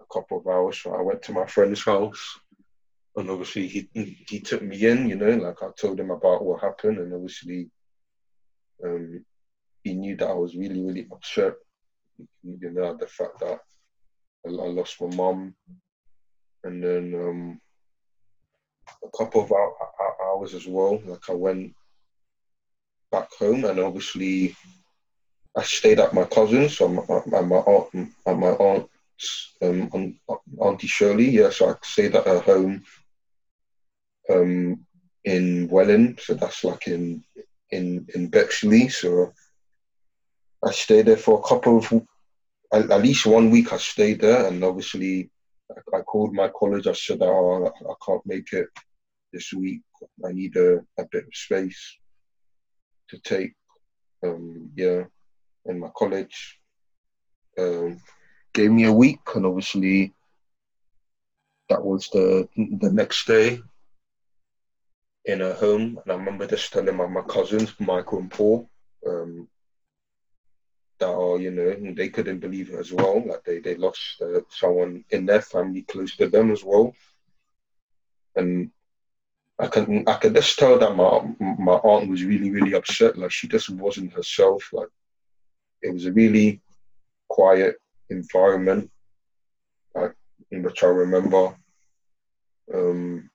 [0.00, 0.80] a couple of hours.
[0.82, 2.38] So I went to my friend's house,
[3.16, 5.08] and obviously he he took me in.
[5.08, 7.70] You know, like I told him about what happened, and obviously,
[8.84, 9.24] um,
[9.82, 11.54] he knew that I was really really upset.
[12.42, 13.60] You know, the fact that
[14.46, 15.54] I, lost my mom,
[16.64, 17.60] and then um,
[19.04, 19.52] a couple of
[20.22, 21.00] hours as well.
[21.04, 21.74] Like I went
[23.10, 24.54] back home, and obviously
[25.56, 30.18] I stayed at my cousin's, so my, at my aunt, at my aunt's, um,
[30.58, 31.30] Auntie Shirley.
[31.30, 32.84] Yeah, so I stayed at her home,
[34.30, 34.86] um,
[35.24, 36.18] in Welling.
[36.20, 37.24] So that's like in
[37.70, 38.88] in in Bexley.
[38.88, 39.32] So
[40.64, 41.92] I stayed there for a couple of,
[42.72, 43.72] at least one week.
[43.72, 45.30] I stayed there, and obviously,
[45.94, 46.86] I, called my college.
[46.86, 48.68] I said, "Oh, I, can't make it
[49.32, 49.82] this week.
[50.24, 51.98] I need a, a bit of space
[53.10, 53.54] to take."
[54.22, 55.04] Um, yeah
[55.66, 56.58] in my college.
[57.58, 58.00] Um,
[58.52, 60.14] gave me a week, and obviously
[61.68, 63.60] that was the the next day
[65.24, 65.98] in a home.
[66.02, 68.68] And I remember just telling my, my cousins, Michael and Paul,
[69.06, 69.48] um,
[71.00, 73.22] that are you know they couldn't believe it as well.
[73.26, 76.94] Like they they lost uh, someone in their family close to them as well,
[78.36, 78.70] and
[79.58, 83.18] I can I could just tell that my my aunt was really really upset.
[83.18, 84.68] Like she just wasn't herself.
[84.72, 84.88] Like
[85.82, 86.60] it was a really
[87.28, 87.76] quiet
[88.10, 88.90] environment,
[89.94, 90.14] like
[90.50, 91.56] in which I remember.
[92.72, 93.30] Um,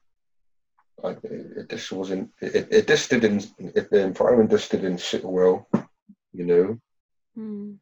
[1.03, 2.31] like it, it just wasn't.
[2.41, 3.47] It, it just didn't.
[3.59, 5.67] It, the environment just didn't sit well,
[6.33, 6.79] you know.
[7.37, 7.77] Mm.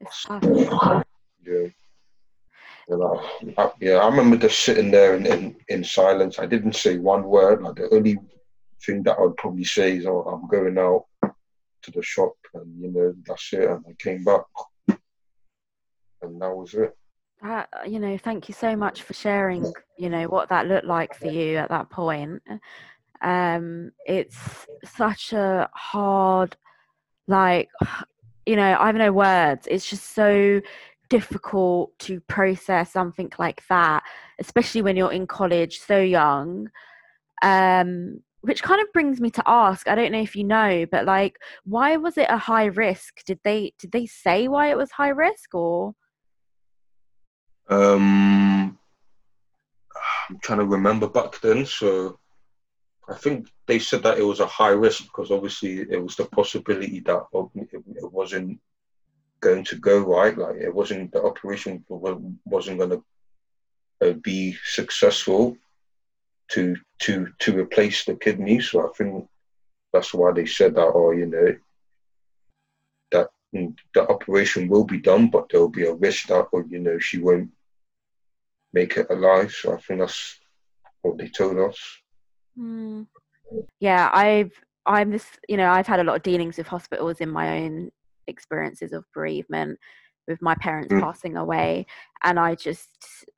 [0.00, 0.42] It's tough.
[1.44, 1.66] Yeah.
[2.88, 6.38] And I, I, yeah, I remember just sitting there in, in, in silence.
[6.38, 7.62] I didn't say one word.
[7.62, 8.18] Like the only
[8.84, 12.90] thing that I'd probably say is, "Oh, I'm going out to the shop," and you
[12.90, 13.68] know that's it.
[13.68, 14.42] And I came back,
[14.88, 16.96] and that was it.
[17.42, 19.72] That you know, thank you so much for sharing.
[19.96, 22.42] You know what that looked like for you at that point.
[23.22, 26.56] Um, it's such a hard,
[27.28, 27.68] like,
[28.50, 29.68] you know, I have no words.
[29.70, 30.60] It's just so
[31.08, 34.02] difficult to process something like that,
[34.40, 36.68] especially when you're in college so young.
[37.42, 41.04] Um, which kind of brings me to ask, I don't know if you know, but
[41.04, 43.24] like why was it a high risk?
[43.24, 45.94] Did they did they say why it was high risk or
[47.68, 48.78] um
[50.28, 52.18] I'm trying to remember back then, so
[53.10, 56.26] I think they said that it was a high risk because obviously it was the
[56.26, 58.60] possibility that it wasn't
[59.40, 60.36] going to go right.
[60.36, 63.04] Like it wasn't the operation wasn't going to
[64.00, 65.56] uh, be successful
[66.52, 68.60] to to to replace the kidney.
[68.60, 69.28] So I think
[69.92, 70.82] that's why they said that.
[70.82, 71.56] Or you know
[73.10, 76.78] that the operation will be done, but there will be a risk that, or you
[76.78, 77.50] know, she won't
[78.72, 79.52] make it alive.
[79.52, 80.38] So I think that's
[81.02, 81.78] what they told us.
[82.58, 83.06] Mm.
[83.80, 84.52] Yeah, I've
[84.86, 85.26] I'm this.
[85.48, 87.90] You know, I've had a lot of dealings with hospitals in my own
[88.26, 89.78] experiences of bereavement
[90.30, 91.00] with my parents mm.
[91.00, 91.84] passing away
[92.24, 92.88] and i just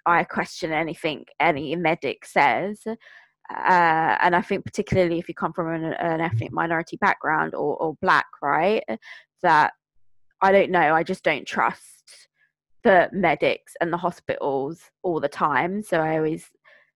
[0.07, 5.69] i question anything any medic says uh, and i think particularly if you come from
[5.73, 8.85] an, an ethnic minority background or, or black right
[9.43, 9.73] that
[10.43, 12.29] i don't know i just don't trust
[12.85, 16.51] the medics and the hospitals all the time so i always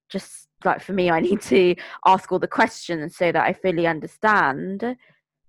[0.09, 1.75] just like for me i need to
[2.07, 4.97] ask all the questions so that i fully understand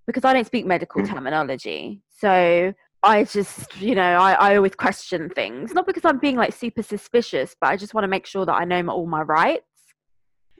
[0.08, 1.08] because I don't speak medical mm.
[1.08, 2.00] terminology.
[2.08, 5.74] So I just, you know, I, I always question things.
[5.74, 8.54] Not because I'm being like super suspicious, but I just want to make sure that
[8.54, 9.64] I know my, all my rights.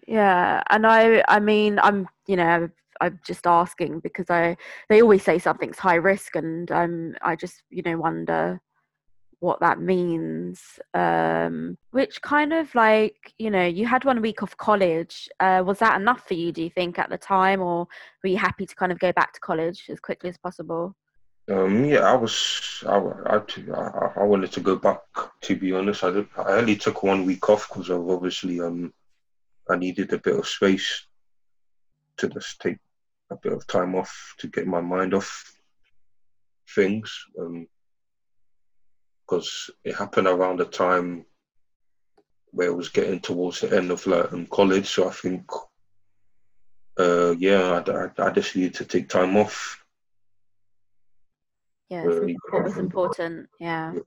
[0.07, 0.63] Yeah.
[0.69, 2.69] And I I mean, I'm you know,
[3.01, 4.59] I'm just asking because I
[4.91, 8.61] they always say something's high risk and I'm I just, you know, wonder
[9.41, 14.57] what that means um which kind of like you know you had one week of
[14.57, 17.87] college uh was that enough for you do you think at the time or
[18.23, 20.95] were you happy to kind of go back to college as quickly as possible?
[21.51, 23.41] Um yeah i was i i,
[24.17, 25.01] I wanted to go back
[25.43, 26.05] to be honest.
[26.05, 28.93] I did, i only took one week off because of obviously um
[29.71, 31.07] i needed a bit of space
[32.19, 32.79] to just take
[33.31, 35.55] a bit of time off to get my mind off
[36.75, 37.25] things.
[37.39, 37.67] Um
[39.29, 41.25] because it happened around the time
[42.51, 44.89] where it was getting towards the end of like um, college.
[44.89, 45.45] So I think,
[46.99, 49.85] uh, yeah, I, I, I, just needed to take time off.
[51.91, 53.49] Yeah, uh, it was important.
[53.61, 53.93] Yeah.
[53.95, 54.01] yeah.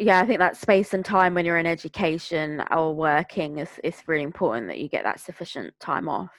[0.00, 3.96] Yeah, I think that space and time when you're in education or working is, is
[4.06, 6.30] really important that you get that sufficient time off.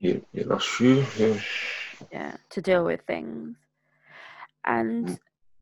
[0.00, 1.06] Yeah, yeah, that's true.
[1.16, 1.38] Yeah.
[2.12, 3.56] yeah, to deal with things.
[4.68, 5.18] And mm.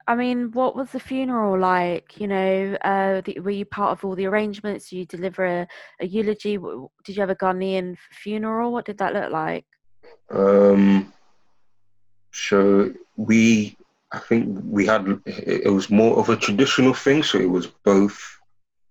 [0.09, 2.21] I mean, what was the funeral like?
[2.21, 4.91] You know, uh, the, were you part of all the arrangements?
[4.91, 5.69] Did you deliver a,
[6.01, 6.59] a, eulogy?
[7.05, 8.73] Did you have a Ghanaian funeral?
[8.73, 9.65] What did that look like?
[10.31, 11.13] Um,
[12.33, 13.77] so we,
[14.13, 15.21] I think we had.
[15.25, 17.23] It was more of a traditional thing.
[17.23, 18.21] So it was both.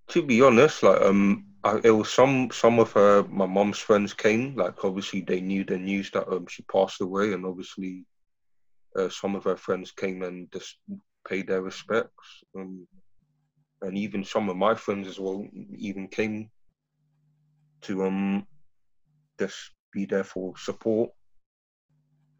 [0.09, 4.13] To be honest, like um, I, it was some some of her my mom's friends
[4.13, 4.55] came.
[4.55, 8.05] Like obviously they knew the news that um she passed away, and obviously
[8.97, 10.77] uh, some of her friends came and just
[11.27, 12.43] paid their respects.
[12.57, 12.87] Um,
[13.81, 15.45] and even some of my friends as well
[15.77, 16.49] even came
[17.81, 18.47] to um
[19.39, 21.09] just be there for support.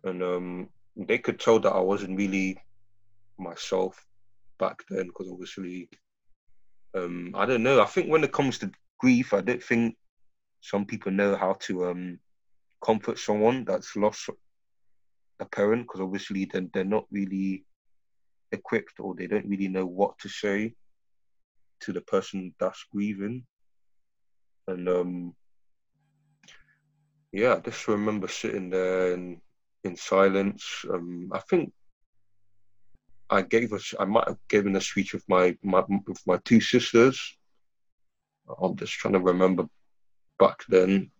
[0.04, 2.58] And um, they could tell that I wasn't really
[3.38, 4.06] myself
[4.60, 5.90] back then because obviously
[6.96, 7.82] um, I don't know.
[7.82, 9.98] I think when it comes to grief, I don't think
[10.62, 12.20] some people know how to um,
[12.84, 14.30] comfort someone that's lost
[15.40, 17.66] a parent because obviously then they're not really
[18.52, 20.74] equipped or they don't really know what to say
[21.82, 23.46] to the person that's grieving.
[24.68, 25.36] And um,
[27.32, 29.42] yeah, I just remember sitting there in
[29.84, 30.84] in silence.
[30.92, 31.72] Um, I think
[33.30, 33.94] I gave us.
[34.00, 37.38] I might have given a speech with my, my with my two sisters.
[38.62, 39.66] I'm just trying to remember
[40.40, 41.12] back then.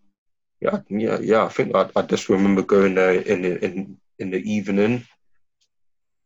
[0.60, 1.44] Yeah, yeah, yeah.
[1.44, 5.04] I think I, I just remember going there in in in the evening.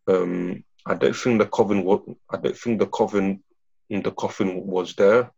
[0.09, 2.01] Um, I don't think the coffin was.
[2.31, 3.43] I don't think the coffin
[3.91, 5.31] in the coffin was there.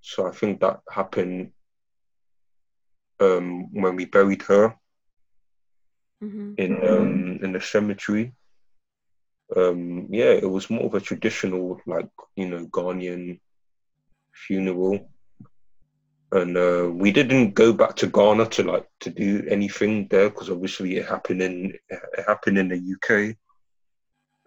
[0.00, 1.52] So I think that happened
[3.20, 4.74] um, when we buried her
[6.22, 6.54] Mm-hmm.
[6.56, 8.32] in um, in the cemetery.
[9.56, 13.38] Um, yeah, it was more of a traditional, like you know, Ghanaian
[14.32, 15.08] funeral,
[16.32, 20.50] and uh, we didn't go back to Ghana to like to do anything there because
[20.50, 23.36] obviously it happened in it happened in the UK.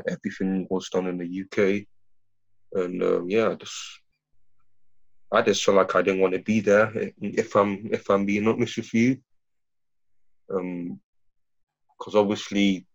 [0.08, 1.86] Everything was done in the UK,
[2.74, 4.02] and um, yeah, just
[5.32, 6.92] I just felt like I didn't want to be there.
[7.22, 9.18] If I'm if I'm being honest with you,
[10.54, 11.00] um,
[11.98, 12.86] because obviously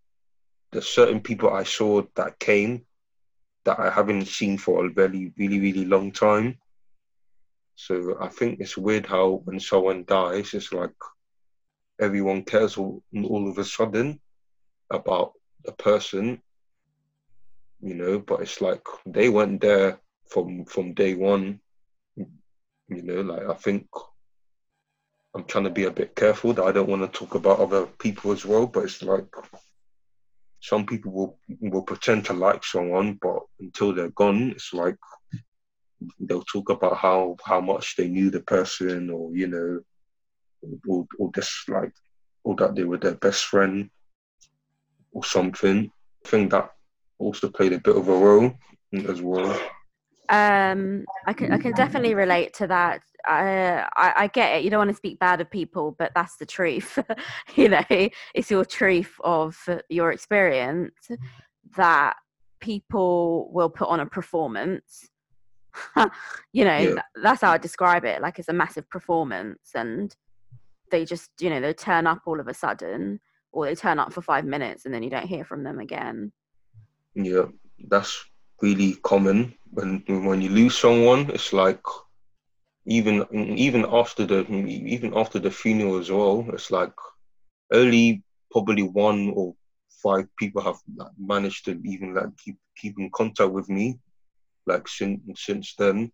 [0.70, 2.84] there's certain people I saw that came
[3.64, 6.58] that I haven't seen for a really, really, really long time.
[7.76, 10.94] So I think it's weird how when someone dies, it's like
[12.00, 14.18] everyone cares all, all of a sudden
[14.90, 15.32] about
[15.66, 16.40] a person,
[17.80, 20.00] you know, but it's like they weren't there
[20.30, 21.60] from from day one.
[22.16, 23.86] You know, like I think
[25.34, 27.86] I'm trying to be a bit careful that I don't want to talk about other
[27.86, 29.26] people as well, but it's like
[30.60, 34.96] some people will will pretend to like someone, but until they're gone, it's like
[36.20, 39.80] they'll talk about how how much they knew the person, or you know,
[40.88, 41.92] or or just like,
[42.44, 43.90] or that they were their best friend,
[45.12, 45.90] or something.
[46.24, 46.70] I think that
[47.18, 48.52] also played a bit of a role
[49.08, 49.58] as well.
[50.28, 53.02] Um, I can I can definitely relate to that.
[53.24, 54.64] I, I I get it.
[54.64, 56.98] You don't want to speak bad of people, but that's the truth.
[57.56, 57.84] you know,
[58.34, 59.56] it's your truth of
[59.88, 60.94] your experience
[61.76, 62.16] that
[62.60, 65.08] people will put on a performance.
[66.52, 67.02] you know, Yeah.
[67.22, 68.20] that's how I describe it.
[68.20, 70.14] Like it's a massive performance, and
[70.90, 73.20] they just you know they turn up all of a sudden,
[73.52, 76.32] or they turn up for five minutes and then you don't hear from them again.
[77.14, 77.46] Yeah,
[77.88, 78.24] that's
[78.60, 81.30] really common when when you lose someone.
[81.30, 81.82] It's like
[82.86, 86.46] even even after the even after the funeral as well.
[86.52, 86.92] It's like
[87.72, 89.54] only probably one or
[90.02, 90.78] five people have
[91.18, 93.98] managed to even like keep keep in contact with me,
[94.66, 96.10] like since since then.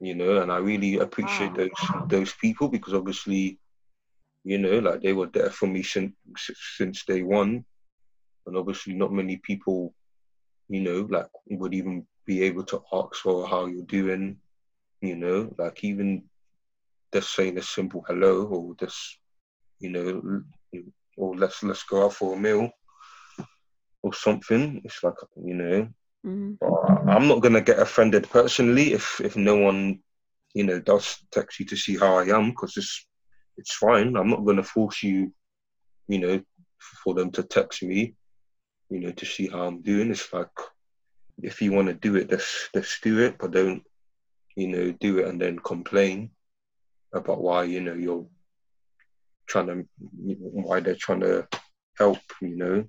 [0.00, 1.56] You know, and I really appreciate Wow.
[1.56, 1.70] those
[2.08, 3.58] those people because obviously,
[4.44, 6.12] you know, like they were there for me since
[6.76, 7.64] since day one,
[8.46, 9.92] and obviously not many people
[10.68, 14.36] you know, like would even be able to ask for how you're doing,
[15.00, 16.22] you know, like even
[17.12, 19.18] just saying a simple hello or just,
[19.80, 20.42] you know,
[21.16, 22.70] or let's let's go out for a meal
[24.02, 24.80] or something.
[24.84, 25.88] It's like you know,
[26.26, 26.58] Mhm.
[26.60, 26.72] but
[27.08, 30.02] I'm not gonna get offended personally if if no one,
[30.54, 33.06] you know, does text you to see how I am because it's
[33.56, 34.16] it's fine.
[34.16, 35.32] I'm not gonna force you,
[36.08, 36.42] you know,
[37.04, 38.14] for them to text me,
[38.90, 40.10] you know, to see how I'm doing.
[40.10, 40.48] It's like
[41.42, 43.82] if you want to do it, just just do it, but don't,
[44.56, 46.30] you know, do it and then complain
[47.12, 48.26] about why you know you're
[49.46, 49.86] trying to
[50.62, 51.46] why they're trying to
[51.98, 52.84] help, you know.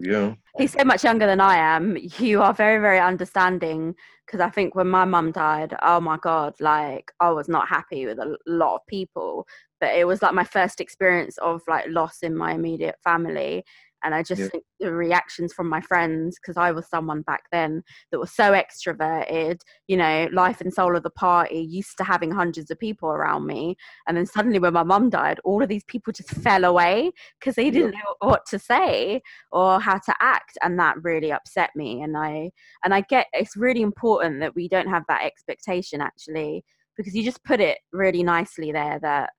[0.00, 0.34] Yeah.
[0.58, 1.96] He's so much younger than I am.
[2.18, 3.94] You are very, very understanding
[4.26, 8.06] because I think when my mum died, oh my God, like I was not happy
[8.06, 9.46] with a lot of people.
[9.80, 13.64] But it was like my first experience of like loss in my immediate family.
[14.04, 14.48] And I just Yeah.
[14.48, 18.52] think the reactions from my friends, because I was someone back then that was so
[18.52, 23.08] extroverted, you know, life and soul of the party, used to having hundreds of people
[23.08, 23.76] around me.
[24.06, 27.54] And then suddenly when my mum died, all of these people just fell away because
[27.54, 29.22] they didn't know what to say
[29.52, 32.50] or how to act and that really upset me and i
[32.84, 36.64] and i get it's really important that we don't have that expectation actually
[36.96, 39.30] because you just put it really nicely there that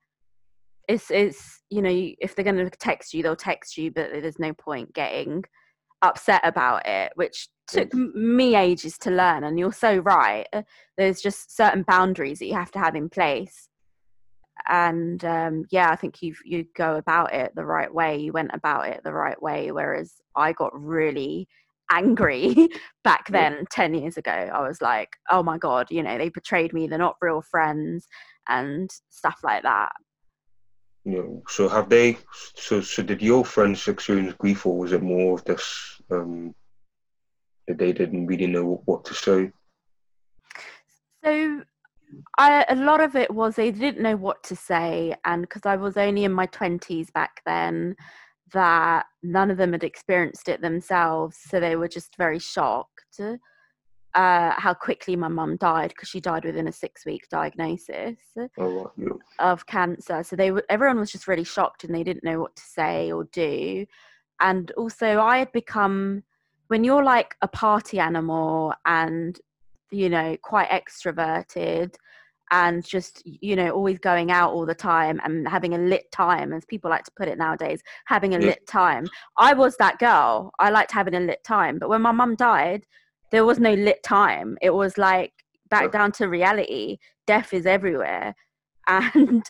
[0.87, 4.39] it's it's you know if they're going to text you they'll text you but there's
[4.39, 5.43] no point getting
[6.01, 10.61] upset about it which took me ages to learn and you're so right Uh,
[10.97, 13.67] there's just certain boundaries that you have to have in place
[14.67, 18.17] and um, yeah, I think you you go about it the right way.
[18.17, 21.47] You went about it the right way, whereas I got really
[21.91, 22.67] angry
[23.03, 23.49] back Yeah.
[23.49, 24.31] then, ten years ago.
[24.31, 26.87] I was like, oh my god, you know, they betrayed me.
[26.87, 28.07] They're not real friends
[28.49, 29.91] and stuff like that.
[31.07, 32.17] You know, so have they?
[32.55, 36.53] So, so did your friends experience grief, or was it more of this um,
[37.65, 39.51] that they didn't really know what to say?
[41.23, 41.61] So,
[42.37, 45.77] I, a lot of it was they didn't know what to say, and because I
[45.77, 47.95] was only in my twenties back then,
[48.51, 53.21] that none of them had experienced it themselves, so they were just very shocked
[54.17, 58.17] uh, how quickly my mum died because she died within a six week diagnosis
[58.57, 59.09] oh, yeah.
[59.37, 60.23] of cancer.
[60.23, 63.11] So they were, everyone was just really shocked and they didn't know what to say
[63.11, 63.85] or do.
[64.39, 66.23] And also, I had become
[66.67, 69.39] when you're like a party animal and
[69.91, 71.93] you know quite extroverted
[72.51, 76.51] and just you know always going out all the time and having a lit time
[76.51, 79.05] as people like to put it nowadays having a lit time
[79.37, 82.85] i was that girl i liked having a lit time but when my mum died
[83.31, 84.57] there was no lit time.
[84.61, 85.33] It was like
[85.69, 86.97] back down to reality.
[87.25, 88.35] Death is everywhere,
[88.87, 89.43] and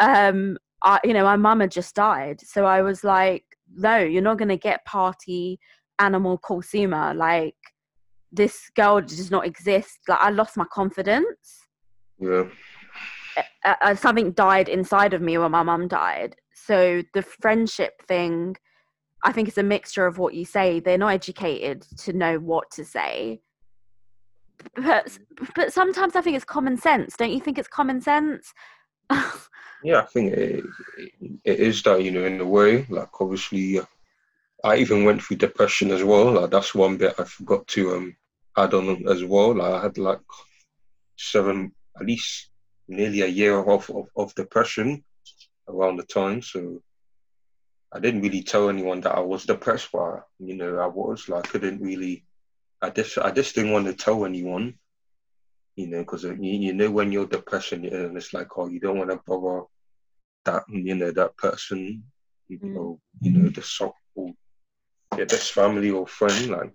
[0.00, 4.22] um, I, you know, my mum had just died, so I was like, no, you're
[4.22, 5.58] not gonna get party
[5.98, 7.14] animal consumer.
[7.14, 7.56] Like
[8.32, 9.98] this girl does not exist.
[10.08, 11.66] Like I lost my confidence.
[12.18, 12.44] Yeah.
[13.64, 16.36] Uh, something died inside of me when my mum died.
[16.54, 18.56] So the friendship thing
[19.24, 20.80] I think it's a mixture of what you say.
[20.80, 23.40] They're not educated to know what to say.
[24.74, 25.18] But
[25.54, 27.16] but sometimes I think it's common sense.
[27.16, 28.52] Don't you think it's common sense?
[29.82, 30.64] yeah, I think it,
[31.44, 32.86] it is that you know in a way.
[32.88, 33.80] Like obviously,
[34.64, 36.32] I even went through depression as well.
[36.32, 38.16] Like that's one bit I forgot to um
[38.56, 39.54] add on as well.
[39.54, 40.20] Like I had like
[41.18, 42.50] seven, at least
[42.88, 45.04] nearly a year of of, of depression
[45.68, 46.42] around the time.
[46.42, 46.80] So
[47.92, 51.46] I didn't really tell anyone that I was depressed, but you know, I was like,
[51.46, 52.24] I couldn't really.
[52.82, 54.74] I just, I just didn't want to tell anyone,
[55.76, 58.80] you know, because uh, you, you know when you're depressed and it's like, oh, you
[58.80, 59.64] don't want to bother
[60.44, 62.04] that, you know, that person,
[62.48, 62.74] you mm.
[62.74, 64.32] know, you know, the so or
[65.16, 66.72] yeah, this family or friend, like,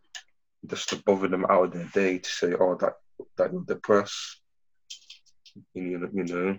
[0.66, 2.94] just to bother them out of their day to say, oh, that
[3.38, 4.42] that you're depressed,
[5.74, 6.58] you know, you know.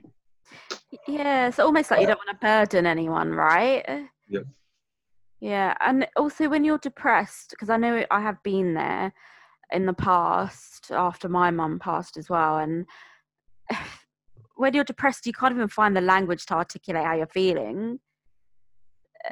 [1.09, 4.09] Yeah, it's almost like you don't want to burden anyone, right?
[4.29, 4.41] Yeah.
[5.41, 9.13] Yeah, and also when you're depressed, because I know I have been there
[9.73, 12.87] in the past after my mum passed as well, and
[14.57, 17.99] when you're depressed, you can't even find the language to articulate how you're feeling.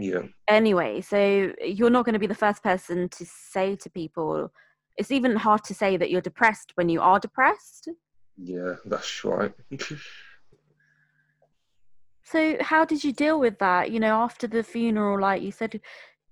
[0.00, 0.22] Yeah.
[0.48, 4.52] Anyway, so you're not going to be the first person to say to people.
[4.96, 7.88] It's even hard to say that you're depressed when you are depressed.
[8.36, 9.52] Yeah, that's right.
[12.30, 13.90] So how did you deal with that?
[13.90, 15.80] You know, after the funeral, like you said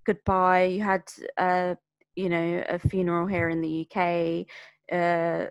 [0.06, 1.02] goodbye, you had
[1.36, 1.74] uh,
[2.14, 4.46] you know, a funeral here in the UK
[4.92, 5.50] uh,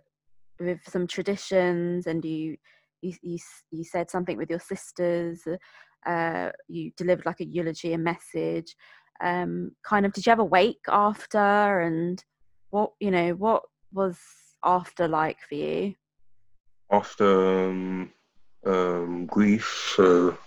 [0.57, 2.55] with some traditions, and you
[3.01, 3.37] you you,
[3.71, 5.45] you said something with your sisters.
[6.05, 8.73] Uh, you delivered like a eulogy, a message.
[9.21, 11.81] Um, kind of, did you have a wake after?
[11.81, 12.23] And
[12.69, 14.17] what you know, what was
[14.63, 15.95] after like for you?
[16.89, 18.13] After um,
[18.68, 19.93] um, grief.
[19.97, 20.38] To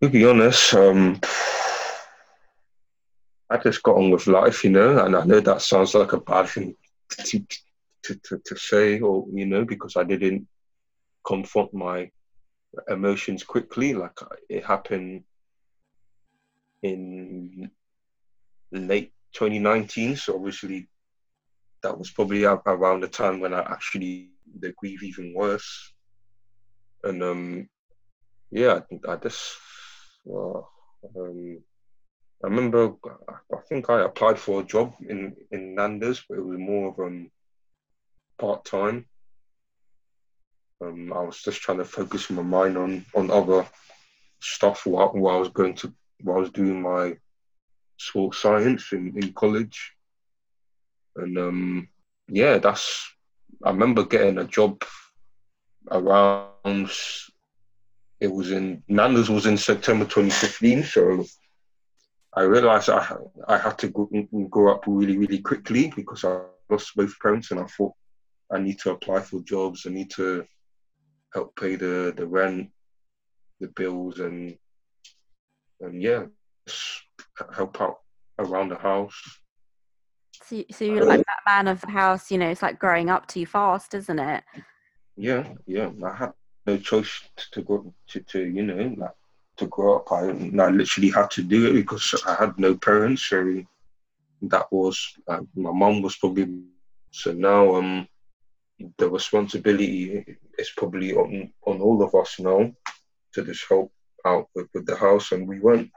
[0.00, 1.20] be honest, um,
[3.50, 6.20] I just got on with life, you know, and I know that sounds like a
[6.20, 6.76] bad thing
[7.08, 7.46] to,
[8.02, 10.46] to, to, to say, or, you know, because I didn't
[11.26, 12.10] confront my
[12.88, 13.94] emotions quickly.
[13.94, 14.18] Like
[14.48, 15.24] it happened
[16.82, 17.70] in
[18.70, 20.16] late 2019.
[20.16, 20.88] So obviously
[21.82, 25.92] that was probably around the time when I actually the grief even worse
[27.04, 27.68] and um,
[28.50, 29.56] yeah, I, I just
[30.28, 30.58] uh,
[31.16, 31.62] um,
[32.44, 32.94] I remember
[33.52, 36.98] I think I applied for a job in in Nando's, but it was more of
[36.98, 37.30] um
[38.38, 39.06] part time.
[40.80, 43.66] Um, I was just trying to focus my mind on on other
[44.40, 45.92] stuff while, while I was going to
[46.22, 47.16] while I was doing my
[47.96, 49.92] sports science in, in college.
[51.16, 51.88] And um,
[52.28, 53.12] yeah, that's
[53.64, 54.84] I remember getting a job
[55.90, 56.90] around
[58.20, 61.24] it was in Nando's was in September 2015, so
[62.34, 63.16] I realized I
[63.46, 67.50] I had to go, mm, grow up really really quickly because I lost both parents,
[67.50, 67.92] and I thought
[68.52, 69.86] I need to apply for jobs.
[69.86, 70.44] I need to
[71.32, 72.70] help pay the the rent,
[73.60, 74.56] the bills, and
[75.80, 76.24] and yeah,
[77.54, 77.98] help out
[78.38, 79.20] around the house.
[80.44, 82.48] So, so you're like that man of the house, you know.
[82.48, 84.44] It's like growing up too fast, isn't it?
[85.18, 85.90] Yeah, yeah.
[86.04, 86.32] I had
[86.66, 87.20] no choice
[87.52, 89.16] to go to, to you know, like
[89.56, 90.12] to grow up.
[90.12, 93.24] I, I literally had to do it because I had no parents.
[93.24, 93.64] So
[94.42, 94.96] that was
[95.26, 96.62] uh, my mom was probably
[97.10, 98.06] so now um
[98.98, 100.24] the responsibility
[100.56, 102.72] is probably on on all of us now
[103.34, 103.90] to just help
[104.24, 105.90] out with, with the house, and we weren't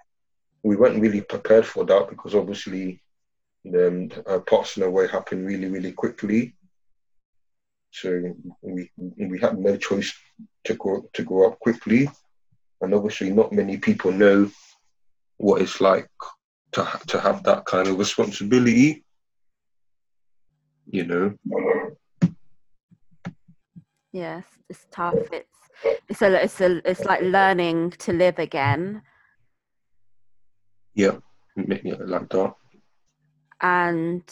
[0.64, 3.02] we weren't really prepared for that because obviously
[3.64, 6.56] the uh, passing away happened really really quickly.
[7.92, 10.14] So we we had no choice
[10.64, 12.10] to grow to grow up quickly,
[12.80, 14.50] and obviously not many people know
[15.38, 16.10] what it's like
[16.72, 19.04] to ha- to have that kind of responsibility.
[20.90, 21.34] You know.
[24.14, 25.16] Yes, it's tough.
[25.32, 25.52] It's
[26.08, 29.02] it's a it's a it's like learning to live again.
[30.94, 31.18] Yeah,
[31.56, 32.54] yeah like that.
[33.62, 34.24] And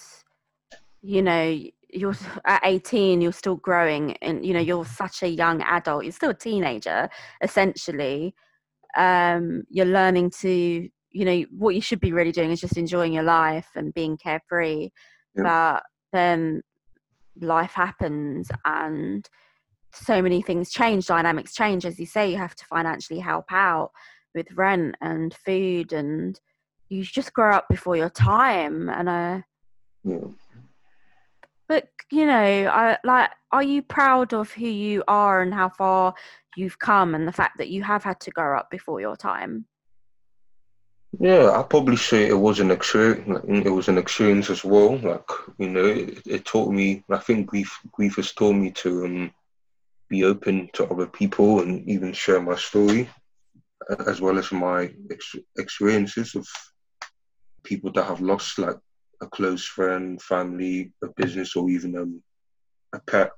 [1.01, 1.59] you know,
[1.91, 2.15] you're
[2.45, 6.31] at 18 you're still growing and you know you're such a young adult you're still
[6.31, 7.09] a teenager
[7.41, 8.33] essentially.
[8.97, 13.13] Um you're learning to you know what you should be really doing is just enjoying
[13.13, 14.89] your life and being carefree.
[15.35, 15.43] Yeah.
[15.43, 16.61] but then
[17.39, 19.27] life happens and
[19.93, 21.85] so many things change dynamics change.
[21.85, 23.91] As you say you have to financially help out
[24.35, 26.39] with rent and food and
[26.89, 29.41] you just grow up before your time and uh
[30.03, 30.27] yeah
[31.69, 36.13] but you know I, like are you proud of who you are and how far
[36.57, 39.65] you've come and the fact that you have had to grow up before your time?
[41.17, 45.29] Yeah i probably say it was an experience it was an experience as well like
[45.57, 49.31] you know it, it taught me i think grief grief has taught me to um,
[50.09, 53.09] be open to other people and even share my story
[54.07, 56.47] as well as my ex- experiences of
[57.63, 58.77] people that have lost like
[59.21, 62.21] a close friend, family, a business, or even um,
[62.93, 63.31] a pet.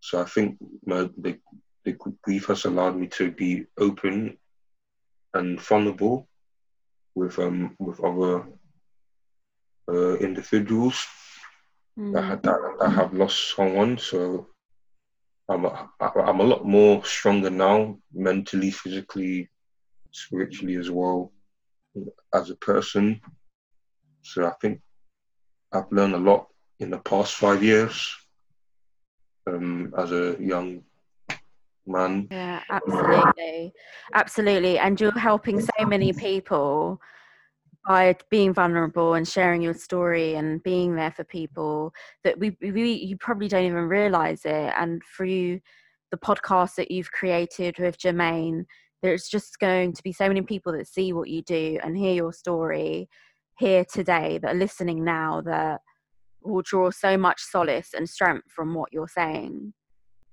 [0.00, 1.38] So I think my, the,
[1.84, 4.38] the grief has allowed me to be open
[5.34, 6.28] and vulnerable
[7.14, 8.44] with um with other
[9.88, 11.06] uh, individuals
[11.98, 12.12] mm.
[12.12, 13.98] that, that, that have lost someone.
[13.98, 14.48] So
[15.48, 19.48] I'm a, I'm a lot more stronger now, mentally, physically,
[20.10, 21.32] spiritually as well,
[22.34, 23.20] as a person.
[24.22, 24.80] So I think
[25.72, 26.48] I've learned a lot
[26.80, 28.14] in the past five years
[29.46, 30.82] um, as a young
[31.86, 32.28] man.
[32.30, 33.72] Yeah, absolutely,
[34.14, 37.00] absolutely, and you're helping so many people
[37.86, 41.92] by being vulnerable and sharing your story and being there for people
[42.24, 44.72] that we, we you probably don't even realize it.
[44.76, 45.60] And through
[46.10, 48.64] the podcast that you've created with Jermaine
[49.02, 52.14] there's just going to be so many people that see what you do and hear
[52.14, 53.08] your story
[53.58, 55.80] here today that are listening now that
[56.42, 59.72] will draw so much solace and strength from what you're saying.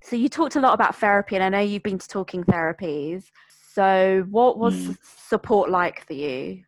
[0.01, 3.25] So you talked a lot about therapy, and I know you've been to talking therapies.
[3.73, 4.97] So what was mm.
[5.27, 6.63] support like for you?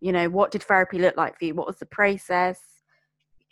[0.00, 1.54] You know, what did therapy look like for you?
[1.54, 2.60] What was the process?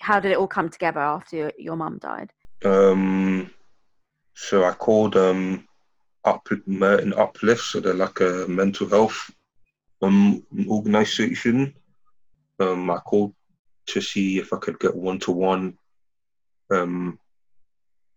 [0.00, 2.32] How did it all come together after your mum died?
[2.64, 3.50] Um,
[4.34, 5.68] so I called um,
[6.24, 9.30] up Merton Uplift, so they're like a mental health
[10.00, 11.74] um organization
[12.60, 13.34] um, I called
[13.86, 15.78] to see if I could get one to one,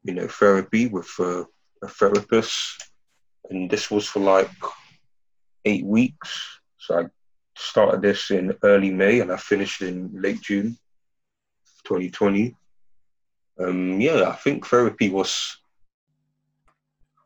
[0.03, 1.45] you know, therapy with uh,
[1.81, 2.83] a therapist,
[3.49, 4.49] and this was for like
[5.65, 6.59] eight weeks.
[6.77, 7.05] So I
[7.55, 10.77] started this in early May and I finished in late June,
[11.85, 12.55] 2020.
[13.59, 15.57] Um, yeah, I think therapy was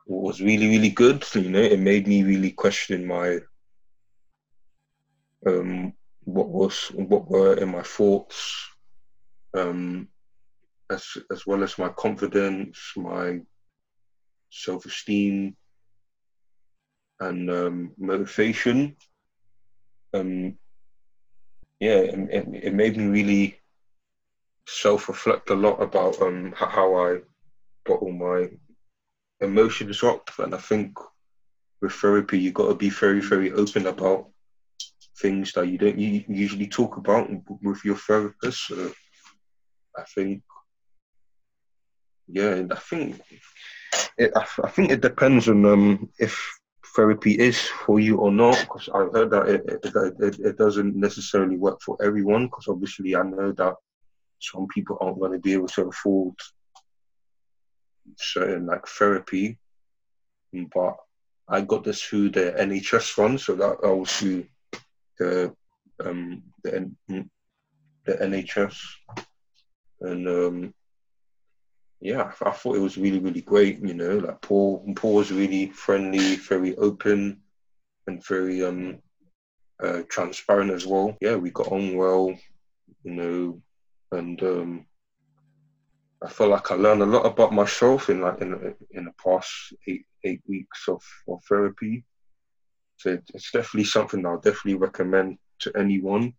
[0.08, 1.26] was really really good.
[1.34, 3.40] You know, it made me really question my
[5.48, 5.94] um,
[6.26, 8.68] what was what were in my thoughts,
[9.56, 10.10] um,
[10.90, 13.40] as as well as my confidence, my
[14.50, 15.56] self esteem,
[17.20, 18.96] and um, motivation.
[20.14, 20.58] Um,
[21.80, 23.60] yeah, it, it, made me really
[24.68, 27.20] self reflect a lot about um, how I
[27.86, 28.50] bottle my
[29.42, 30.98] emotions up, and I think
[31.82, 34.30] with therapy you got to be very very open about
[35.18, 37.30] things that you don't usually talk about
[37.62, 38.68] with your therapist.
[38.68, 38.92] So
[39.98, 40.42] I think,
[42.28, 43.22] yeah, I think
[44.18, 46.60] it, I, think it depends on um, if
[46.96, 48.60] therapy is for you or not.
[48.60, 52.46] Because I've heard that it, it, it, it doesn't necessarily work for everyone.
[52.46, 53.76] Because obviously, I know that
[54.40, 56.36] some people aren't going to be able to afford
[58.18, 59.58] certain like therapy,
[60.74, 60.96] but
[61.48, 64.46] I got this through the NHS fund, so that I was through
[65.20, 65.54] the
[66.04, 66.76] um, the,
[67.10, 67.30] N-
[68.06, 68.78] the NHS,
[70.02, 70.74] and um,
[72.02, 73.80] yeah, I thought it was really really great.
[73.80, 77.42] You know, like Paul Paul was really friendly, very open,
[78.08, 79.00] and very um
[79.84, 81.18] uh, transparent as well.
[81.22, 82.38] Yeah, we got on well.
[83.04, 83.62] You know,
[84.12, 84.86] and um,
[86.24, 89.52] I felt like I learned a lot about myself in like in in the past
[89.88, 92.04] eight eight weeks of, of therapy.
[92.98, 96.34] So it's definitely something I'll definitely recommend to anyone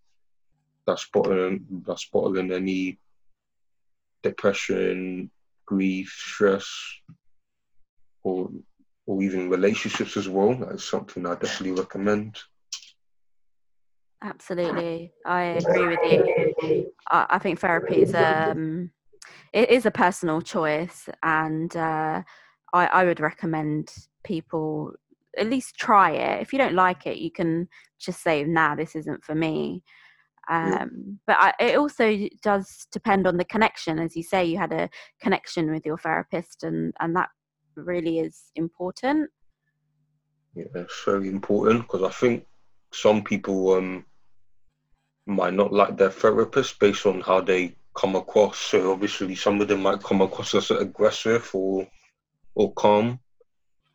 [0.86, 2.98] that's bottling that's bottling any
[4.22, 5.30] depression,
[5.66, 6.68] grief, stress,
[8.24, 8.50] or
[9.07, 10.54] or even relationships as well.
[10.54, 12.38] That's something I definitely recommend.
[14.22, 16.84] Absolutely, I agree with you.
[17.11, 18.90] I, I think therapy is um,
[19.52, 22.22] it is a personal choice, and uh,
[22.72, 23.92] I, I would recommend
[24.24, 24.92] people
[25.39, 26.43] at least try it.
[26.43, 27.68] If you don't like it, you can
[27.99, 29.82] just say, "Nah, this isn't for me."
[30.49, 34.45] Um, but I, it also does depend on the connection, as you say.
[34.45, 34.89] You had a
[35.20, 37.28] connection with your therapist, and and that
[37.74, 39.30] really is important.
[40.55, 42.47] Yeah, it's very important because I think
[42.93, 44.05] some people um,
[45.26, 48.59] might not like their therapist based on how they come across.
[48.59, 51.87] So obviously, some of them might come across as aggressive or
[52.55, 53.20] or calm.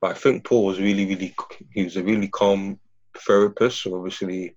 [0.01, 1.35] But I think Paul was really, really,
[1.71, 2.79] he was a really calm
[3.19, 3.83] therapist.
[3.83, 4.55] So obviously,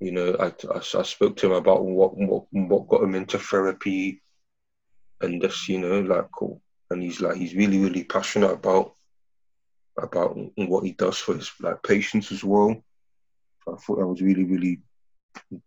[0.00, 3.38] you know, I, I, I spoke to him about what, what what got him into
[3.38, 4.22] therapy,
[5.22, 6.60] and this, you know, like cool.
[6.90, 8.94] And he's like, he's really, really passionate about
[9.96, 12.84] about what he does for his like patients as well.
[13.64, 14.80] So I thought that was really, really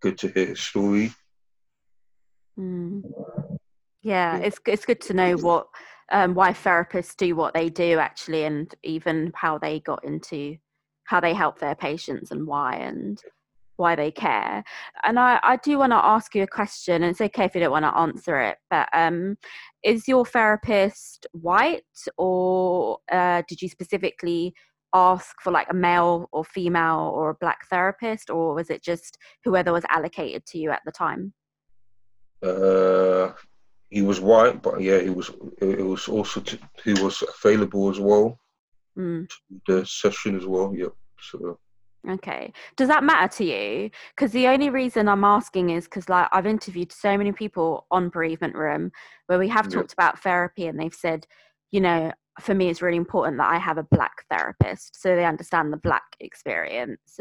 [0.02, 1.14] good to hear his story.
[2.60, 3.04] Mm.
[4.04, 5.68] Yeah, it's it's good to know what
[6.12, 10.58] um, why therapists do what they do actually, and even how they got into
[11.04, 13.22] how they help their patients and why and
[13.78, 14.64] why they care.
[15.04, 17.62] And I, I do want to ask you a question, and it's okay if you
[17.62, 19.38] don't want to answer it, but um,
[19.84, 21.84] is your therapist white
[22.18, 24.54] or uh, did you specifically
[24.94, 29.18] ask for like a male or female or a black therapist, or was it just
[29.44, 31.34] whoever was allocated to you at the time?
[32.44, 33.32] Uh,
[33.90, 35.32] he was white, but yeah, he was.
[35.62, 38.40] It was also to, he was available as well.
[38.98, 39.30] Mm.
[39.68, 40.74] The session as well.
[40.76, 40.94] Yep.
[41.22, 41.60] So
[42.08, 42.54] Okay.
[42.76, 43.90] Does that matter to you?
[44.16, 48.10] Because the only reason I'm asking is because, like, I've interviewed so many people on
[48.10, 48.92] bereavement room
[49.28, 49.72] where we have Yeah.
[49.72, 51.28] talked about therapy, and they've said,
[51.72, 55.26] you know, for me, it's really important that I have a black therapist so they
[55.26, 57.20] understand the black experience.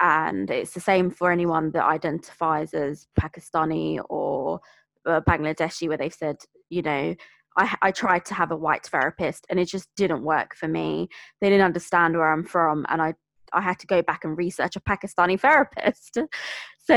[0.00, 4.60] And it's the same for anyone that identifies as Pakistani or
[5.06, 6.36] uh, Bangladeshi, where they've said,
[6.68, 7.14] you know,
[7.56, 11.08] I, I tried to have a white therapist and it just didn't work for me.
[11.40, 13.14] They didn't understand where I'm from, and I
[13.52, 16.18] I had to go back and research a Pakistani therapist.
[16.78, 16.94] So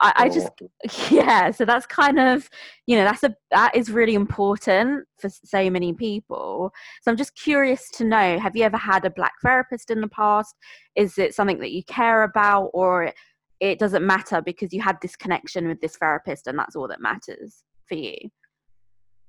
[0.00, 0.50] I, I just
[1.10, 2.48] yeah, so that's kind of
[2.86, 6.72] you know that's a that is really important for so many people.
[7.02, 10.08] So I'm just curious to know: Have you ever had a black therapist in the
[10.08, 10.54] past?
[10.94, 13.12] Is it something that you care about, or
[13.60, 17.00] it, doesn't matter because you had this connection with this therapist and that's all that
[17.00, 18.16] matters for you?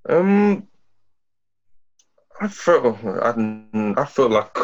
[0.08, 0.68] Um,
[2.40, 3.34] I felt I,
[3.98, 4.58] I felt like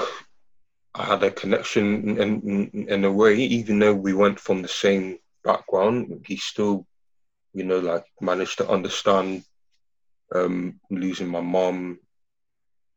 [0.93, 2.41] I had a connection in,
[2.73, 6.25] in in a way, even though we went from the same background.
[6.27, 6.85] He still,
[7.53, 9.43] you know, like managed to understand
[10.35, 11.99] um, losing my mom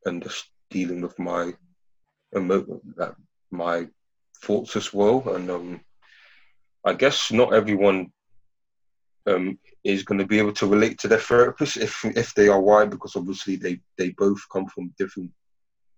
[0.05, 1.53] and just dealing with my
[2.37, 3.15] emo- like
[3.51, 3.87] my
[4.43, 5.23] thoughts as well.
[5.29, 5.81] And um,
[6.85, 8.13] I guess not everyone
[9.27, 12.61] um, is going to be able to relate to their therapist if if they are
[12.61, 15.31] white, because obviously they they both come from different,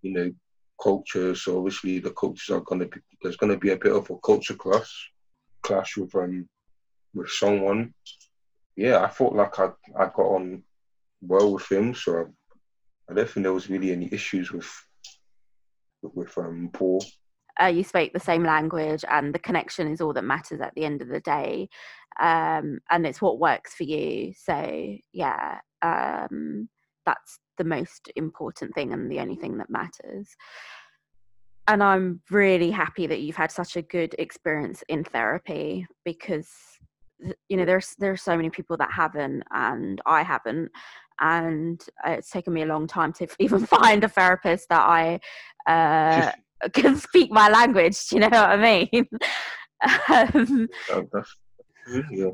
[0.03, 0.32] you know,
[0.80, 1.43] cultures.
[1.43, 4.09] So obviously the cultures are going to be there's going to be a bit of
[4.11, 5.11] a culture clash
[5.62, 6.49] clash with um
[7.14, 7.93] with someone.
[8.76, 10.62] Yeah, I felt like I I got on
[11.20, 12.24] well with him, so I,
[13.11, 14.70] I don't think there was really any issues with
[16.03, 17.05] with um Paul.
[17.63, 20.85] Uh, you spoke the same language and the connection is all that matters at the
[20.85, 21.69] end of the day
[22.21, 24.33] um, and it's what works for you.
[24.37, 26.69] So yeah um,
[27.05, 30.29] that's the most important thing and the only thing that matters.
[31.69, 36.49] And i'm really happy that you've had such a good experience in therapy because
[37.49, 40.71] you know there's there are so many people that haven't and i haven't
[41.21, 45.19] and it's taken me a long time to even find a therapist that i
[45.67, 46.31] uh,
[46.73, 48.09] can speak my language.
[48.09, 49.09] Do you know what I mean?
[50.09, 50.69] um,
[52.11, 52.31] yeah.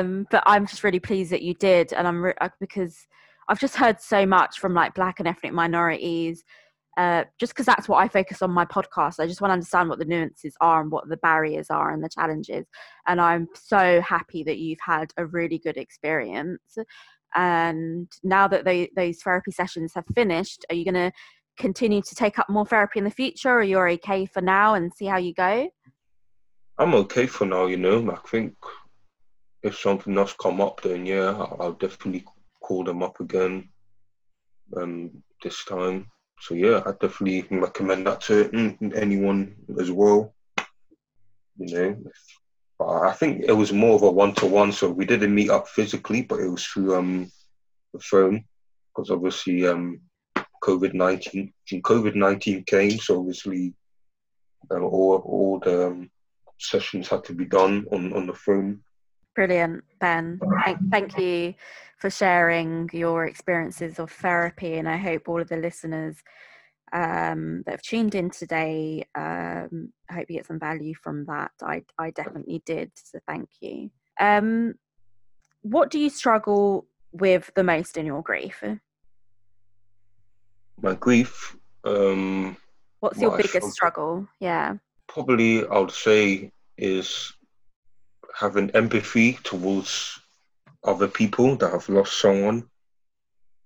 [0.00, 3.06] um, but I'm just really pleased that you did, and I'm re- uh, because
[3.48, 6.44] I've just heard so much from like Black and ethnic minorities.
[6.96, 9.88] Uh, just because that's what I focus on my podcast, I just want to understand
[9.88, 12.66] what the nuances are and what the barriers are and the challenges.
[13.06, 16.76] And I'm so happy that you've had a really good experience.
[17.36, 21.12] And now that they, those therapy sessions have finished, are you going to
[21.58, 24.92] continue to take up more therapy in the future, or you're okay for now and
[24.94, 25.68] see how you go?
[26.78, 28.10] I'm okay for now, you know.
[28.10, 28.54] I think
[29.62, 32.24] if something else come up, then yeah, I'll, definitely
[32.62, 33.68] call them up again.
[34.76, 36.06] Um, this time,
[36.40, 38.50] so yeah, I definitely recommend that to
[38.94, 40.34] anyone as well.
[41.56, 42.02] You know,
[42.78, 44.72] but I think it was more of a one to one.
[44.72, 47.30] So we didn't meet up physically, but it was through um
[47.92, 48.44] the phone
[48.94, 50.00] because obviously um
[50.62, 53.74] COVID nineteen COVID nineteen came, so obviously
[54.70, 56.10] um, all all the um,
[56.58, 58.80] sessions had to be done on on the phone.
[59.34, 60.40] Brilliant, Ben.
[60.64, 61.54] Thank, thank you
[61.98, 66.16] for sharing your experiences of therapy, and I hope all of the listeners
[66.92, 69.04] um, that have tuned in today.
[69.14, 71.52] Um, I hope you get some value from that.
[71.62, 72.90] I I definitely did.
[72.96, 73.90] So thank you.
[74.20, 74.74] Um,
[75.62, 78.62] what do you struggle with the most in your grief?
[80.80, 81.56] My grief.
[81.84, 82.56] Um,
[83.00, 84.26] What's your biggest struggle?
[84.40, 84.76] Yeah.
[85.06, 87.32] Probably, I would say is
[88.38, 90.20] having empathy towards
[90.84, 92.64] other people that have lost someone.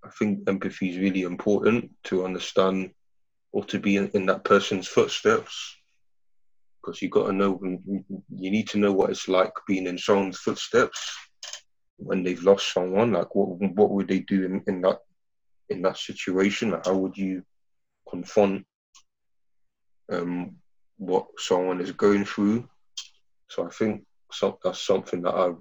[0.04, 2.90] I think empathy is really important to understand
[3.52, 5.76] or to be in, in that person's footsteps
[6.82, 10.38] because you got to know you need to know what it's like being in someone's
[10.38, 11.14] footsteps
[11.96, 14.98] when they've lost someone like what what would they do in, in that
[15.68, 17.42] in that situation how would you
[18.08, 18.64] confront
[20.10, 20.56] um
[20.98, 22.68] what someone is going through
[23.48, 25.58] so i think so, that's something that i've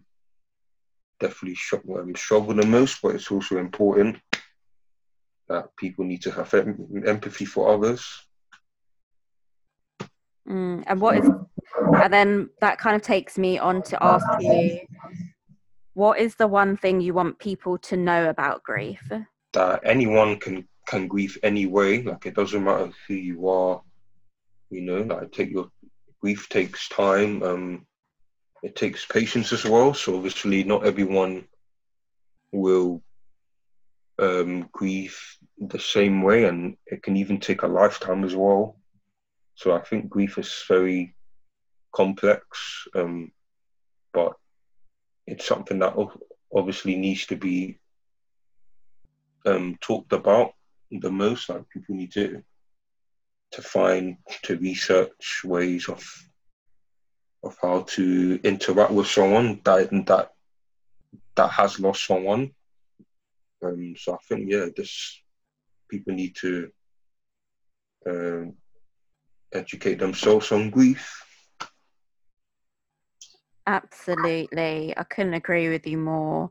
[1.19, 4.17] definitely struggled the most but it's also important
[5.51, 8.03] that people need to have em- empathy for others.
[10.49, 11.29] Mm, and what is,
[12.01, 14.79] and then that kind of takes me on to ask you,
[15.93, 19.03] what is the one thing you want people to know about grief?
[19.53, 22.01] That anyone can can grieve any way.
[22.03, 23.81] Like it doesn't matter who you are.
[24.69, 25.69] You know, like take your
[26.21, 27.43] grief takes time.
[27.43, 27.85] Um,
[28.63, 29.93] it takes patience as well.
[29.93, 31.47] So obviously, not everyone
[32.51, 33.01] will
[34.19, 35.19] um, grieve
[35.57, 38.77] the same way, and it can even take a lifetime as well.
[39.55, 41.15] So I think grief is very
[41.93, 43.31] complex, um,
[44.13, 44.33] but
[45.27, 45.95] it's something that
[46.53, 47.79] obviously needs to be
[49.45, 50.53] um, talked about
[50.91, 51.49] the most.
[51.49, 52.43] Like people need to
[53.51, 56.03] to find to research ways of
[57.43, 60.31] of how to interact with someone that that
[61.35, 62.51] that has lost someone
[63.63, 65.21] um, so I think yeah, this
[65.89, 66.71] people need to
[68.07, 68.53] um,
[69.53, 71.23] educate themselves on grief.
[73.67, 76.49] Absolutely, I couldn't agree with you more.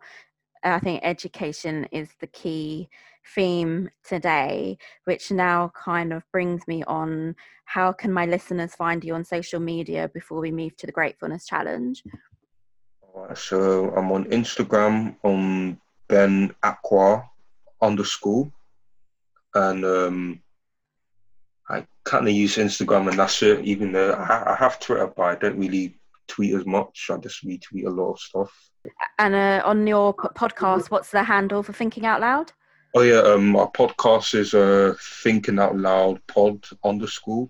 [0.63, 2.89] I think education is the key
[3.35, 9.15] theme today, which now kind of brings me on how can my listeners find you
[9.15, 12.03] on social media before we move to the Gratefulness Challenge?
[13.35, 17.29] so I'm on Instagram on Ben Aqua
[17.81, 18.51] underscore,
[19.55, 20.43] and um,
[21.69, 23.65] I kind of use Instagram and that's it.
[23.65, 25.99] Even though I, I have Twitter, but I don't really
[26.29, 27.09] tweet as much.
[27.11, 28.70] I just retweet a lot of stuff.
[29.19, 32.53] And uh, on your podcast, what's the handle for Thinking Out Loud?
[32.95, 37.49] Oh yeah, um, our podcast is uh, Thinking Out Loud Pod underscore,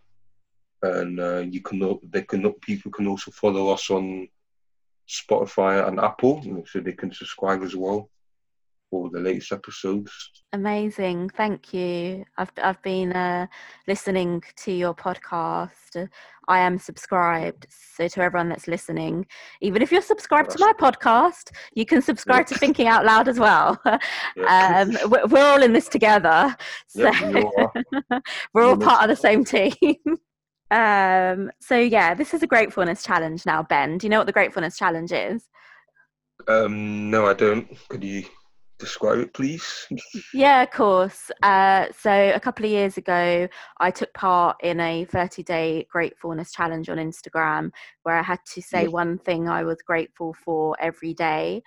[0.82, 4.28] and uh, you can they can people can also follow us on
[5.08, 8.10] Spotify and Apple, so they can subscribe as well
[8.90, 10.10] for the latest episodes.
[10.52, 12.24] Amazing, thank you.
[12.36, 13.46] I've I've been uh,
[13.86, 16.08] listening to your podcast.
[16.48, 19.26] I am subscribed, so to everyone that's listening,
[19.60, 23.38] even if you're subscribed to my podcast, you can subscribe to Thinking Out Loud as
[23.38, 23.80] well.
[24.48, 26.56] um, we're, we're, all in this together,
[26.88, 27.12] so
[28.52, 29.72] we're all part of the same team.
[30.72, 33.98] um, so yeah, this is a gratefulness challenge now, Ben.
[33.98, 35.48] Do you know what the gratefulness challenge is?
[36.48, 37.68] Um, no, I don't.
[37.88, 38.24] Could you
[38.80, 39.86] describe it, please?
[40.34, 41.30] yeah, of course.
[41.42, 46.52] Uh, so, a couple of years ago, I took part in a 30 day gratefulness
[46.52, 47.70] challenge on Instagram
[48.02, 51.62] where I had to say one thing I was grateful for every day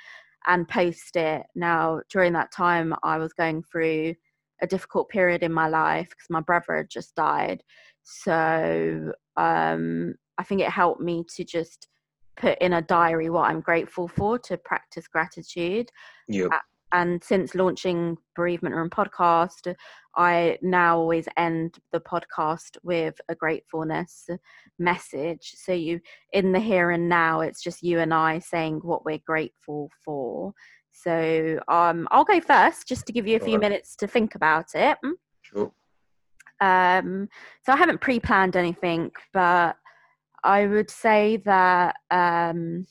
[0.47, 1.43] and post it.
[1.55, 4.15] Now, during that time, I was going through
[4.61, 7.63] a difficult period in my life because my brother had just died.
[8.03, 11.87] So, um, I think it helped me to just
[12.35, 15.89] put in a diary what I'm grateful for to practice gratitude.
[16.27, 16.51] Yep
[16.93, 19.73] and since launching bereavement room podcast
[20.15, 24.29] i now always end the podcast with a gratefulness
[24.79, 25.53] message.
[25.55, 25.99] So you
[26.31, 30.53] in the here and now it's just you and i saying what we're grateful for.
[30.91, 33.61] So um i'll go first just to give you a few right.
[33.61, 34.97] minutes to think about it.
[35.41, 35.71] Sure.
[36.61, 37.27] Um
[37.65, 39.75] so i haven't pre-planned anything but
[40.43, 42.85] i would say that um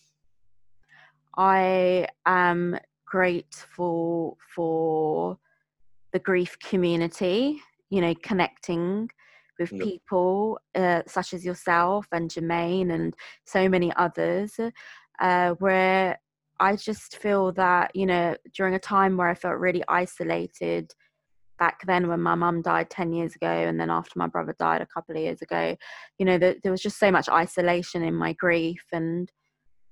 [1.35, 2.77] I am
[3.13, 5.39] grateful for
[6.13, 7.61] the grief community.
[7.91, 9.11] you know, connecting
[9.59, 9.83] with Yep.
[9.83, 13.13] people uh, such as yourself and Jermaine and
[13.45, 14.59] so many others,
[15.21, 16.19] uh, where
[16.59, 20.91] I just feel that, you know, during a time where I felt really isolated
[21.59, 24.81] back then when my mum died 10 years ago and then after my brother died
[24.81, 25.77] a couple of years ago,
[26.19, 28.85] you know, there, there was just so much isolation in my grief.
[28.91, 29.31] And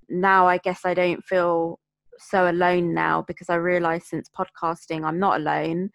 [0.08, 1.78] now I guess I don't feel
[2.20, 5.90] so alone now because I realize since podcasting, I'm not alone.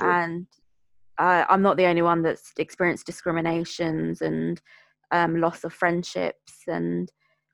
[0.00, 0.46] And
[1.18, 4.60] I, I'm not the only one that's experienced discriminations and
[5.10, 6.62] um, loss of friendships.
[6.66, 7.10] And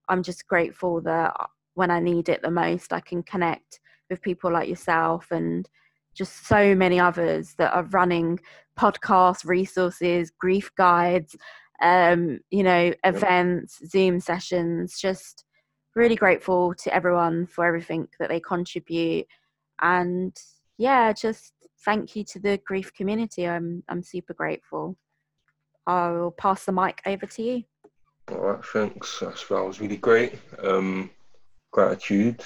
[0.08, 1.34] I'm just grateful that
[1.74, 5.68] when I need it the most, I can connect with people like yourself and
[6.14, 8.40] just so many others that are running
[8.78, 11.36] podcasts, resources, grief guides,
[11.82, 14.98] um, you know, events, Zoom sessions.
[14.98, 15.44] Just
[15.98, 19.26] really grateful to everyone for everything that they contribute.
[19.82, 20.34] And
[20.78, 21.52] yeah, just
[21.84, 23.46] thank you to the grief community.
[23.46, 24.96] I'm I'm super grateful.
[25.86, 27.64] I will pass the mic over to you.
[28.30, 29.20] All right, thanks.
[29.20, 30.38] That's, that was really great.
[30.62, 31.10] Um,
[31.72, 32.44] gratitude.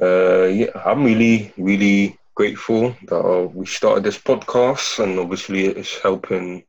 [0.00, 5.98] Uh, yeah, I'm really, really grateful that uh, we started this podcast, and obviously it's
[5.98, 6.62] helping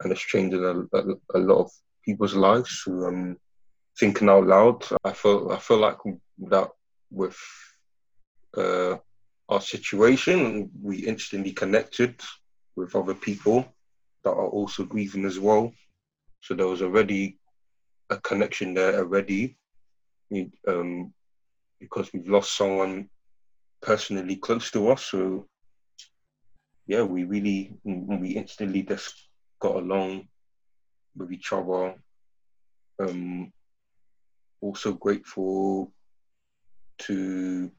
[0.00, 1.02] and it's changing a, a,
[1.34, 1.70] a lot of
[2.04, 3.36] people's lives through um,
[3.98, 4.84] thinking out loud.
[5.04, 5.98] I feel, I feel like
[6.50, 6.70] that
[7.10, 7.38] with
[8.56, 8.96] uh,
[9.48, 12.20] our situation, we instantly connected
[12.76, 13.66] with other people
[14.24, 15.72] that are also grieving as well.
[16.40, 17.38] So there was already
[18.10, 19.56] a connection there already,
[20.66, 21.12] um,
[21.80, 23.08] because we've lost someone
[23.80, 25.04] personally close to us.
[25.04, 25.46] So
[26.86, 29.28] yeah, we really we instantly just
[29.60, 30.28] got along
[31.16, 31.94] with each other.
[33.00, 33.52] Um,
[34.60, 35.92] also grateful
[36.98, 37.70] to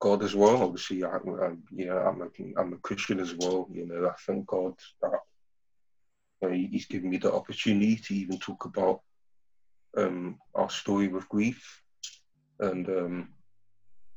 [0.00, 0.62] God as well.
[0.62, 3.68] Obviously, I, I, yeah, I'm a I'm a Christian as well.
[3.72, 5.20] You know, I thank God that
[6.42, 9.00] you know, He's given me the opportunity to even talk about
[9.96, 11.82] um, our story with grief,
[12.58, 13.28] and um,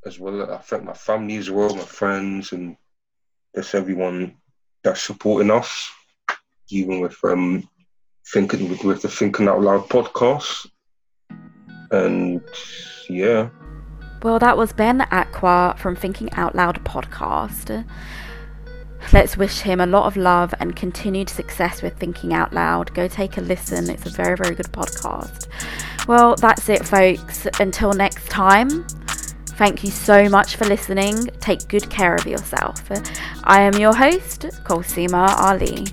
[0.06, 2.78] as well, I thank my family as well, my friends, and
[3.56, 4.38] just everyone
[4.84, 5.90] that's supporting us,
[6.70, 7.68] even with um,
[8.32, 10.68] thinking with, with the Thinking Out Loud podcast,
[11.92, 12.42] and
[13.10, 13.50] yeah.
[14.24, 17.86] Well, that was Ben Aqua from Thinking Out Loud podcast.
[19.14, 22.94] Let's wish him a lot of love and continued success with Thinking Out Loud.
[22.96, 25.48] Go take a listen, it's a very, very good podcast.
[26.08, 27.48] Well, that's it, folks.
[27.60, 28.86] Until next time,
[29.58, 31.26] thank you so much for listening.
[31.40, 32.82] Take good care of yourself.
[33.44, 35.86] I am your host, Kolsima Ali.